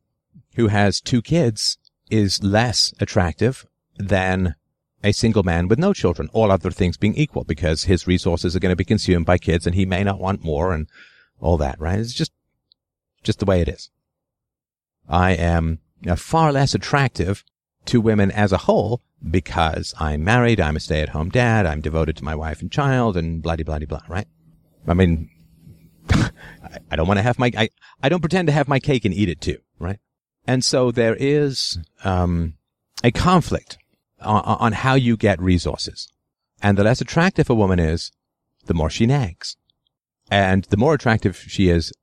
who 0.56 0.68
has 0.68 1.00
two 1.00 1.22
kids 1.22 1.78
is 2.13 2.43
less 2.43 2.93
attractive 2.99 3.65
than 3.97 4.56
a 5.04 5.12
single 5.12 5.43
man 5.43 5.67
with 5.67 5.80
no 5.80 5.93
children, 5.93 6.30
all 6.32 6.52
other 6.52 6.71
things 6.71 6.95
being 6.95 7.15
equal, 7.15 7.43
because 7.43 7.84
his 7.84 8.08
resources 8.08 8.56
are 8.56 8.60
going 8.60 8.71
to 8.71 8.76
be 8.76 8.86
consumed 8.86 9.26
by 9.26 9.38
kids 9.38 9.65
and 9.65 9.76
he 9.76 9.86
may 9.86 10.04
not 10.04 10.19
want 10.19 10.43
more 10.43 10.73
and 10.73 10.88
all 11.39 11.58
that, 11.58 11.80
right? 11.80 11.99
It's 11.99 12.13
just, 12.13 12.32
just 13.23 13.39
the 13.39 13.45
way 13.45 13.62
it 13.62 13.67
is. 13.67 13.89
I 15.10 15.32
am 15.32 15.80
uh, 16.08 16.15
far 16.15 16.52
less 16.52 16.76
attractive 16.76 17.43
to 17.86 17.99
women 17.99 18.32
as 18.32 18.52
a 18.52 18.60
whole 18.60 19.02
because 19.30 19.93
I'm 19.99 20.23
married, 20.23 20.62
I'm 20.62 20.76
a 20.76 20.80
stay-at-home 20.80 21.30
dad, 21.30 21.65
I'm 21.65 21.82
devoted 21.82 22.15
to 22.17 22.23
my 22.23 22.36
wife 22.36 22.62
and 22.62 22.71
child, 22.71 23.17
and 23.17 23.41
blah 23.41 23.56
blah 23.56 23.80
blah 23.80 23.86
blah. 23.86 24.02
Right? 24.08 24.28
I 24.88 24.93
mean, 24.93 25.30
I 26.10 26.95
don't 26.95 27.08
want 27.08 27.17
to 27.17 27.23
have 27.23 27.39
my 27.39 27.52
I, 27.58 27.69
I 28.02 28.10
don't 28.10 28.21
pretend 28.21 28.47
to 28.47 28.54
have 28.54 28.67
my 28.67 28.80
cake 28.80 29.04
and 29.04 29.13
eat 29.13 29.30
it 29.30 29.41
too. 29.41 29.58
Right? 29.80 29.99
And 30.45 30.63
so 30.63 30.91
there 30.91 31.15
is 31.19 31.79
um, 32.03 32.56
a 33.03 33.12
conflict 33.12 33.77
on, 34.21 34.41
on 34.43 34.71
how 34.73 34.95
you 34.95 35.15
get 35.17 35.41
resources. 35.41 36.12
And 36.62 36.77
the 36.77 36.84
less 36.84 37.01
attractive 37.01 37.49
a 37.49 37.56
woman 37.56 37.79
is, 37.79 38.12
the 38.65 38.73
more 38.73 38.89
she 38.89 39.06
nags. 39.06 39.56
And 40.32 40.63
the 40.65 40.77
more 40.77 40.93
attractive 40.93 41.38
she 41.38 41.69
is, 41.69 41.93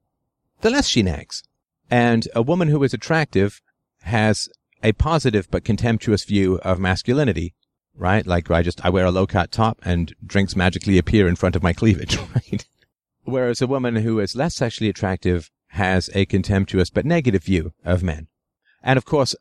the 0.61 0.71
less 0.71 0.87
she 0.87 1.03
nags. 1.03 1.43
And 1.91 2.29
a 2.35 2.43
woman 2.43 2.69
who 2.69 2.83
is 2.83 2.95
attractive 2.95 3.61
has 4.03 4.49
a 4.83 4.93
positive 4.93 5.49
but 5.51 5.65
contemptuous 5.65 6.25
view 6.25 6.59
of 6.63 6.79
masculinity, 6.79 7.55
right? 7.95 8.27
Like 8.27 8.51
I 8.51 8.63
just, 8.63 8.85
I 8.85 8.91
wear 8.91 9.07
a 9.07 9.11
low 9.11 9.27
cut 9.27 9.51
top 9.51 9.79
and 9.83 10.15
drinks 10.25 10.57
magically 10.57 10.99
appear 10.99 11.27
in 11.29 11.37
front 11.37 11.57
of 11.57 11.63
my 11.63 11.73
cleavage, 11.73 12.17
right? 12.35 12.65
Whereas 13.25 13.61
a 13.61 13.67
woman 13.67 13.97
who 13.97 14.21
is 14.21 14.37
less 14.37 14.55
sexually 14.55 14.89
attractive 14.89 15.51
has 15.71 16.11
a 16.15 16.27
contemptuous 16.27 16.91
but 16.91 17.07
negative 17.07 17.45
view 17.45 17.73
of 17.85 18.03
men. 18.03 18.29
And 18.83 18.97
of 18.97 19.05
course, 19.05 19.35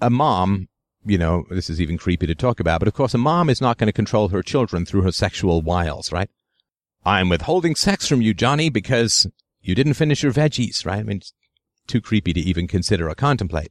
a 0.00 0.10
mom 0.10 0.68
you 1.04 1.18
know, 1.18 1.46
this 1.50 1.70
is 1.70 1.80
even 1.80 1.98
creepy 1.98 2.26
to 2.26 2.34
talk 2.34 2.60
about, 2.60 2.80
but 2.80 2.88
of 2.88 2.94
course 2.94 3.14
a 3.14 3.18
mom 3.18 3.48
is 3.48 3.60
not 3.60 3.78
going 3.78 3.86
to 3.86 3.92
control 3.92 4.28
her 4.28 4.42
children 4.42 4.84
through 4.84 5.02
her 5.02 5.12
sexual 5.12 5.62
wiles, 5.62 6.12
right? 6.12 6.30
I'm 7.04 7.28
withholding 7.28 7.74
sex 7.74 8.06
from 8.06 8.20
you, 8.20 8.34
Johnny, 8.34 8.68
because 8.68 9.26
you 9.60 9.74
didn't 9.74 9.94
finish 9.94 10.22
your 10.22 10.32
veggies, 10.32 10.84
right? 10.84 10.98
I 10.98 11.02
mean, 11.02 11.18
it's 11.18 11.32
too 11.86 12.00
creepy 12.00 12.32
to 12.34 12.40
even 12.40 12.68
consider 12.68 13.08
or 13.08 13.14
contemplate. 13.14 13.70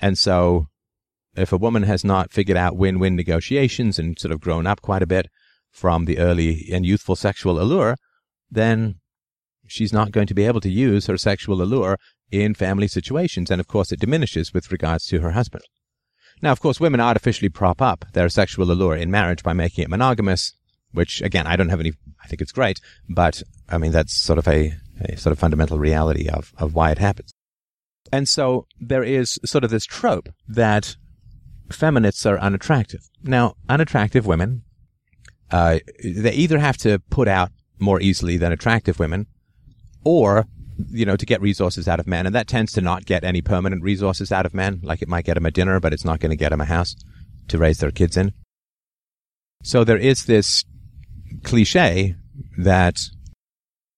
And 0.00 0.16
so 0.16 0.68
if 1.36 1.52
a 1.52 1.58
woman 1.58 1.82
has 1.82 2.04
not 2.04 2.32
figured 2.32 2.56
out 2.56 2.76
win-win 2.76 3.16
negotiations 3.16 3.98
and 3.98 4.18
sort 4.18 4.32
of 4.32 4.40
grown 4.40 4.66
up 4.66 4.80
quite 4.80 5.02
a 5.02 5.06
bit 5.06 5.28
from 5.70 6.04
the 6.04 6.18
early 6.18 6.68
and 6.72 6.86
youthful 6.86 7.16
sexual 7.16 7.60
allure, 7.60 7.96
then 8.50 8.96
she's 9.70 9.92
not 9.92 10.12
going 10.12 10.26
to 10.26 10.34
be 10.34 10.44
able 10.44 10.60
to 10.60 10.70
use 10.70 11.06
her 11.06 11.16
sexual 11.16 11.62
allure 11.62 11.98
in 12.30 12.54
family 12.54 12.88
situations. 12.88 13.50
And 13.50 13.60
of 13.60 13.68
course 13.68 13.92
it 13.92 14.00
diminishes 14.00 14.52
with 14.52 14.70
regards 14.72 15.06
to 15.06 15.20
her 15.20 15.32
husband. 15.32 15.64
Now, 16.42 16.52
of 16.52 16.60
course, 16.60 16.80
women 16.80 17.00
artificially 17.00 17.50
prop 17.50 17.82
up 17.82 18.06
their 18.12 18.28
sexual 18.28 18.70
allure 18.70 18.96
in 18.96 19.10
marriage 19.10 19.42
by 19.42 19.52
making 19.52 19.84
it 19.84 19.90
monogamous, 19.90 20.54
which 20.92 21.20
again, 21.20 21.46
I 21.46 21.56
don't 21.56 21.68
have 21.68 21.80
any, 21.80 21.92
I 22.22 22.26
think 22.26 22.40
it's 22.40 22.52
great, 22.52 22.80
but 23.08 23.42
I 23.68 23.78
mean, 23.78 23.92
that's 23.92 24.14
sort 24.14 24.38
of 24.38 24.48
a, 24.48 24.74
a 25.02 25.16
sort 25.16 25.32
of 25.32 25.38
fundamental 25.38 25.78
reality 25.78 26.28
of, 26.28 26.52
of 26.56 26.74
why 26.74 26.90
it 26.90 26.98
happens. 26.98 27.32
And 28.12 28.28
so 28.28 28.66
there 28.80 29.04
is 29.04 29.38
sort 29.44 29.64
of 29.64 29.70
this 29.70 29.84
trope 29.84 30.30
that 30.48 30.96
feminists 31.70 32.26
are 32.26 32.38
unattractive. 32.38 33.02
Now, 33.22 33.54
unattractive 33.68 34.26
women, 34.26 34.62
uh, 35.50 35.80
they 36.02 36.32
either 36.32 36.58
have 36.58 36.76
to 36.78 37.00
put 37.10 37.28
out 37.28 37.50
more 37.78 38.00
easily 38.00 38.36
than 38.36 38.52
attractive 38.52 38.98
women, 38.98 39.26
or 40.04 40.46
you 40.88 41.04
know, 41.04 41.16
to 41.16 41.26
get 41.26 41.40
resources 41.40 41.88
out 41.88 42.00
of 42.00 42.06
men. 42.06 42.26
And 42.26 42.34
that 42.34 42.48
tends 42.48 42.72
to 42.72 42.80
not 42.80 43.04
get 43.04 43.24
any 43.24 43.42
permanent 43.42 43.82
resources 43.82 44.32
out 44.32 44.46
of 44.46 44.54
men. 44.54 44.80
Like 44.82 45.02
it 45.02 45.08
might 45.08 45.24
get 45.24 45.34
them 45.34 45.46
a 45.46 45.50
dinner, 45.50 45.80
but 45.80 45.92
it's 45.92 46.04
not 46.04 46.20
going 46.20 46.30
to 46.30 46.36
get 46.36 46.50
them 46.50 46.60
a 46.60 46.66
house 46.66 46.96
to 47.48 47.58
raise 47.58 47.78
their 47.78 47.90
kids 47.90 48.16
in. 48.16 48.32
So 49.62 49.84
there 49.84 49.98
is 49.98 50.24
this 50.24 50.64
cliche 51.44 52.16
that 52.58 52.98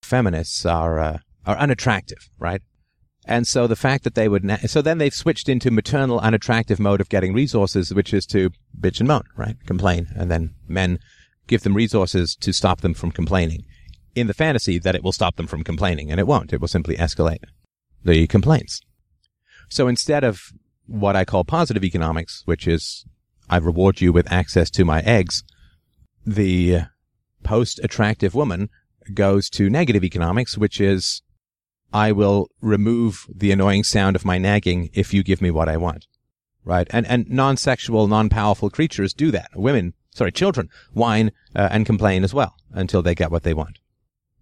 feminists 0.01 0.65
are, 0.65 0.99
uh, 0.99 1.17
are 1.45 1.57
unattractive, 1.57 2.29
right? 2.37 2.61
And 3.25 3.47
so 3.47 3.67
the 3.67 3.77
fact 3.77 4.03
that 4.03 4.15
they 4.15 4.27
would, 4.27 4.43
na- 4.43 4.57
so 4.57 4.81
then 4.81 4.97
they've 4.97 5.13
switched 5.13 5.47
into 5.47 5.71
maternal 5.71 6.19
unattractive 6.19 6.79
mode 6.79 6.99
of 6.99 7.07
getting 7.07 7.33
resources, 7.33 7.93
which 7.93 8.13
is 8.13 8.25
to 8.27 8.49
bitch 8.77 8.99
and 8.99 9.07
moan, 9.07 9.23
right? 9.37 9.55
Complain. 9.65 10.07
And 10.15 10.29
then 10.29 10.55
men 10.67 10.99
give 11.47 11.61
them 11.61 11.75
resources 11.75 12.35
to 12.35 12.51
stop 12.51 12.81
them 12.81 12.93
from 12.93 13.11
complaining 13.11 13.63
in 14.15 14.27
the 14.27 14.33
fantasy 14.33 14.79
that 14.79 14.95
it 14.95 15.03
will 15.03 15.11
stop 15.11 15.35
them 15.35 15.47
from 15.47 15.63
complaining, 15.63 16.11
and 16.11 16.19
it 16.19 16.27
won't. 16.27 16.53
It 16.53 16.61
will 16.61 16.67
simply 16.67 16.95
escalate 16.97 17.43
the 18.03 18.27
complaints. 18.27 18.81
So 19.69 19.87
instead 19.87 20.23
of 20.23 20.39
what 20.85 21.15
I 21.15 21.25
call 21.25 21.43
positive 21.43 21.83
economics, 21.83 22.43
which 22.45 22.67
is 22.67 23.05
I 23.49 23.57
reward 23.57 24.01
you 24.01 24.13
with 24.13 24.31
access 24.31 24.69
to 24.71 24.85
my 24.85 25.01
eggs, 25.01 25.43
the 26.25 26.81
post 27.43 27.79
attractive 27.83 28.35
woman 28.35 28.69
goes 29.13 29.49
to 29.49 29.69
negative 29.69 30.03
economics, 30.03 30.57
which 30.57 30.79
is 30.79 31.21
I 31.91 32.11
will 32.11 32.47
remove 32.61 33.25
the 33.33 33.51
annoying 33.51 33.83
sound 33.83 34.15
of 34.15 34.25
my 34.25 34.37
nagging 34.37 34.89
if 34.93 35.13
you 35.13 35.23
give 35.23 35.41
me 35.41 35.51
what 35.51 35.69
I 35.69 35.77
want. 35.77 36.07
Right? 36.65 36.87
And, 36.91 37.05
and 37.07 37.29
non-sexual, 37.29 38.07
non-powerful 38.07 38.69
creatures 38.69 39.13
do 39.13 39.31
that. 39.31 39.49
Women, 39.53 39.93
sorry, 40.11 40.31
children 40.31 40.69
whine 40.93 41.31
uh, 41.53 41.67
and 41.71 41.85
complain 41.85 42.23
as 42.23 42.33
well 42.33 42.55
until 42.71 43.01
they 43.01 43.13
get 43.13 43.31
what 43.31 43.43
they 43.43 43.53
want. 43.53 43.79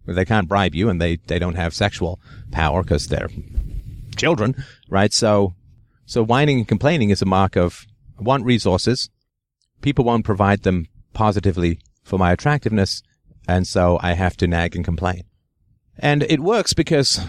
They 0.05 0.25
can't 0.25 0.47
bribe 0.47 0.75
you 0.75 0.89
and 0.89 0.99
they, 0.99 1.17
they 1.27 1.39
don't 1.39 1.55
have 1.55 1.73
sexual 1.73 2.19
power 2.51 2.83
because 2.83 3.07
they're 3.07 3.29
children, 4.15 4.55
right? 4.89 5.13
So, 5.13 5.53
so 6.05 6.23
whining 6.23 6.59
and 6.59 6.67
complaining 6.67 7.09
is 7.11 7.21
a 7.21 7.25
mark 7.25 7.55
of 7.55 7.85
I 8.19 8.23
want 8.23 8.45
resources. 8.45 9.09
People 9.81 10.05
won't 10.05 10.25
provide 10.25 10.63
them 10.63 10.87
positively 11.13 11.79
for 12.03 12.19
my 12.19 12.31
attractiveness. 12.31 13.01
And 13.47 13.67
so 13.67 13.99
I 14.01 14.13
have 14.13 14.37
to 14.37 14.47
nag 14.47 14.75
and 14.75 14.85
complain. 14.85 15.23
And 15.97 16.23
it 16.23 16.39
works 16.39 16.73
because 16.73 17.19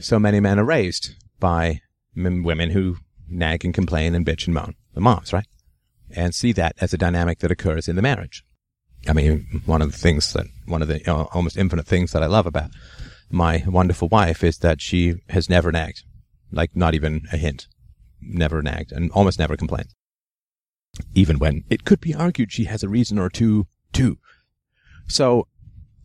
so 0.00 0.18
many 0.18 0.40
men 0.40 0.58
are 0.58 0.64
raised 0.64 1.14
by 1.38 1.80
m- 2.16 2.42
women 2.42 2.70
who 2.70 2.96
nag 3.28 3.64
and 3.64 3.74
complain 3.74 4.14
and 4.14 4.24
bitch 4.24 4.46
and 4.46 4.54
moan. 4.54 4.74
The 4.94 5.00
moms, 5.00 5.32
right? 5.32 5.46
And 6.10 6.34
see 6.34 6.52
that 6.52 6.76
as 6.80 6.94
a 6.94 6.98
dynamic 6.98 7.40
that 7.40 7.50
occurs 7.50 7.88
in 7.88 7.96
the 7.96 8.02
marriage. 8.02 8.42
I 9.06 9.12
mean, 9.12 9.62
one 9.64 9.82
of 9.82 9.92
the 9.92 9.98
things 9.98 10.32
that, 10.32 10.46
one 10.66 10.82
of 10.82 10.88
the 10.88 10.98
you 10.98 11.04
know, 11.06 11.28
almost 11.32 11.56
infinite 11.56 11.86
things 11.86 12.12
that 12.12 12.22
I 12.22 12.26
love 12.26 12.46
about 12.46 12.70
my 13.30 13.62
wonderful 13.66 14.08
wife 14.08 14.42
is 14.42 14.58
that 14.58 14.80
she 14.80 15.14
has 15.28 15.48
never 15.48 15.70
nagged. 15.70 16.02
Like, 16.50 16.74
not 16.74 16.94
even 16.94 17.22
a 17.32 17.36
hint. 17.36 17.68
Never 18.20 18.62
nagged 18.62 18.92
and 18.92 19.10
almost 19.12 19.38
never 19.38 19.56
complained. 19.56 19.94
Even 21.14 21.38
when 21.38 21.64
it 21.70 21.84
could 21.84 22.00
be 22.00 22.14
argued 22.14 22.52
she 22.52 22.64
has 22.64 22.82
a 22.82 22.88
reason 22.88 23.18
or 23.18 23.28
two, 23.28 23.66
too. 23.92 24.18
So, 25.06 25.46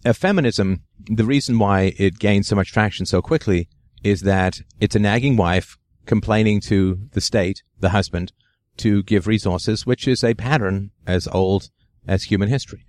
uh, 0.05 0.13
feminism, 0.13 0.83
the 1.05 1.25
reason 1.25 1.59
why 1.59 1.93
it 1.97 2.19
gained 2.19 2.45
so 2.45 2.55
much 2.55 2.71
traction 2.71 3.05
so 3.05 3.21
quickly 3.21 3.69
is 4.03 4.21
that 4.21 4.61
it's 4.79 4.95
a 4.95 4.99
nagging 4.99 5.37
wife 5.37 5.77
complaining 6.05 6.59
to 6.59 6.99
the 7.13 7.21
state, 7.21 7.63
the 7.79 7.89
husband, 7.89 8.33
to 8.77 9.03
give 9.03 9.27
resources, 9.27 9.85
which 9.85 10.07
is 10.07 10.23
a 10.23 10.33
pattern 10.33 10.91
as 11.07 11.27
old 11.27 11.69
as 12.07 12.23
human 12.23 12.49
history, 12.49 12.85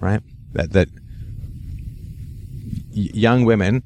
right? 0.00 0.20
That, 0.52 0.72
that 0.72 0.88
young 2.90 3.44
women 3.44 3.82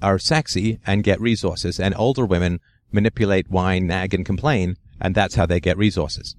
are 0.00 0.18
sexy 0.18 0.78
and 0.86 1.02
get 1.02 1.20
resources 1.20 1.80
and 1.80 1.94
older 1.96 2.24
women 2.24 2.60
manipulate, 2.92 3.50
whine, 3.50 3.86
nag, 3.86 4.14
and 4.14 4.24
complain. 4.24 4.76
And 5.00 5.14
that's 5.14 5.34
how 5.34 5.46
they 5.46 5.60
get 5.60 5.76
resources, 5.76 6.34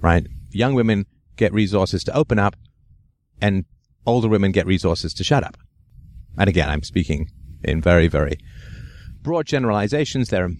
right? 0.00 0.26
Young 0.50 0.74
women 0.74 1.06
get 1.36 1.52
resources 1.52 2.04
to 2.04 2.16
open 2.16 2.38
up 2.38 2.56
and 3.40 3.64
older 4.06 4.28
women 4.28 4.52
get 4.52 4.66
resources 4.66 5.12
to 5.14 5.24
shut 5.24 5.44
up. 5.44 5.56
And 6.38 6.48
again, 6.48 6.68
I'm 6.68 6.82
speaking 6.82 7.30
in 7.62 7.80
very, 7.80 8.08
very 8.08 8.38
broad 9.22 9.46
generalizations. 9.46 10.28
There 10.28 10.44
are 10.44 10.50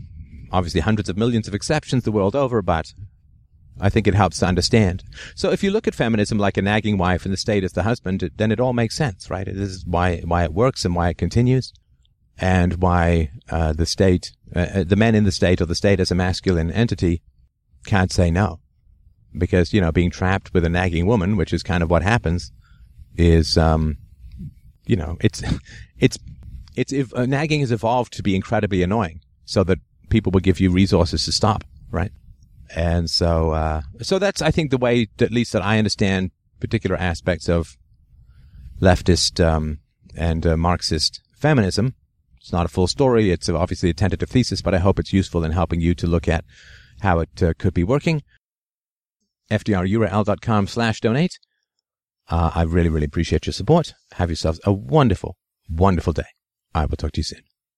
obviously 0.52 0.80
hundreds 0.80 1.08
of 1.08 1.16
millions 1.16 1.48
of 1.48 1.54
exceptions 1.54 2.04
the 2.04 2.12
world 2.12 2.34
over, 2.34 2.62
but 2.62 2.92
I 3.80 3.90
think 3.90 4.06
it 4.06 4.14
helps 4.14 4.38
to 4.38 4.46
understand. 4.46 5.04
So 5.34 5.50
if 5.50 5.62
you 5.62 5.70
look 5.70 5.86
at 5.86 5.94
feminism 5.94 6.38
like 6.38 6.56
a 6.56 6.62
nagging 6.62 6.96
wife 6.96 7.24
and 7.24 7.32
the 7.32 7.38
state 7.38 7.64
as 7.64 7.72
the 7.72 7.82
husband, 7.82 8.30
then 8.36 8.50
it 8.50 8.60
all 8.60 8.72
makes 8.72 8.96
sense, 8.96 9.28
right? 9.30 9.46
This 9.46 9.70
is 9.70 9.86
why, 9.86 10.20
why 10.24 10.44
it 10.44 10.54
works 10.54 10.84
and 10.84 10.94
why 10.94 11.10
it 11.10 11.18
continues 11.18 11.72
and 12.38 12.74
why, 12.74 13.30
uh, 13.50 13.72
the 13.72 13.86
state, 13.86 14.32
uh, 14.54 14.66
uh, 14.74 14.84
the 14.84 14.96
men 14.96 15.14
in 15.14 15.24
the 15.24 15.32
state 15.32 15.60
or 15.60 15.66
the 15.66 15.74
state 15.74 16.00
as 16.00 16.10
a 16.10 16.14
masculine 16.14 16.70
entity 16.70 17.22
can't 17.86 18.10
say 18.10 18.30
no. 18.30 18.60
Because, 19.36 19.74
you 19.74 19.80
know, 19.80 19.92
being 19.92 20.10
trapped 20.10 20.54
with 20.54 20.64
a 20.64 20.70
nagging 20.70 21.06
woman, 21.06 21.36
which 21.36 21.52
is 21.52 21.62
kind 21.62 21.82
of 21.82 21.90
what 21.90 22.02
happens, 22.02 22.52
is, 23.16 23.58
um, 23.58 23.98
you 24.86 24.96
know, 24.96 25.18
it's, 25.20 25.42
it's, 25.98 26.18
it's, 26.76 26.92
if, 26.92 27.14
uh, 27.14 27.26
nagging 27.26 27.60
has 27.60 27.72
evolved 27.72 28.14
to 28.14 28.22
be 28.22 28.34
incredibly 28.34 28.82
annoying 28.82 29.20
so 29.44 29.62
that 29.64 29.78
people 30.08 30.30
will 30.30 30.40
give 30.40 30.60
you 30.60 30.70
resources 30.70 31.24
to 31.26 31.32
stop, 31.32 31.64
right? 31.90 32.12
And 32.74 33.08
so, 33.08 33.52
uh, 33.52 33.82
so 34.02 34.18
that's, 34.18 34.42
I 34.42 34.50
think, 34.50 34.70
the 34.70 34.78
way, 34.78 35.08
at 35.20 35.30
least 35.30 35.52
that 35.52 35.62
I 35.62 35.78
understand 35.78 36.30
particular 36.60 36.96
aspects 36.96 37.48
of 37.48 37.76
leftist, 38.80 39.44
um, 39.44 39.78
and 40.16 40.46
uh, 40.46 40.56
Marxist 40.56 41.20
feminism. 41.34 41.94
It's 42.40 42.52
not 42.52 42.66
a 42.66 42.68
full 42.68 42.86
story. 42.86 43.30
It's 43.30 43.48
obviously 43.48 43.90
a 43.90 43.94
tentative 43.94 44.30
thesis, 44.30 44.62
but 44.62 44.74
I 44.74 44.78
hope 44.78 44.98
it's 44.98 45.12
useful 45.12 45.44
in 45.44 45.52
helping 45.52 45.80
you 45.80 45.94
to 45.96 46.06
look 46.06 46.28
at 46.28 46.44
how 47.00 47.18
it 47.20 47.42
uh, 47.42 47.52
could 47.58 47.74
be 47.74 47.84
working. 47.84 48.22
FDRURL.com 49.50 50.66
slash 50.66 51.00
donate. 51.00 51.38
Uh, 52.28 52.50
I 52.54 52.62
really, 52.62 52.88
really 52.88 53.06
appreciate 53.06 53.46
your 53.46 53.52
support. 53.52 53.94
Have 54.12 54.30
yourselves 54.30 54.60
a 54.64 54.72
wonderful, 54.72 55.36
wonderful 55.68 56.12
day. 56.12 56.24
I 56.74 56.86
will 56.86 56.96
talk 56.96 57.12
to 57.12 57.20
you 57.20 57.24
soon. 57.24 57.45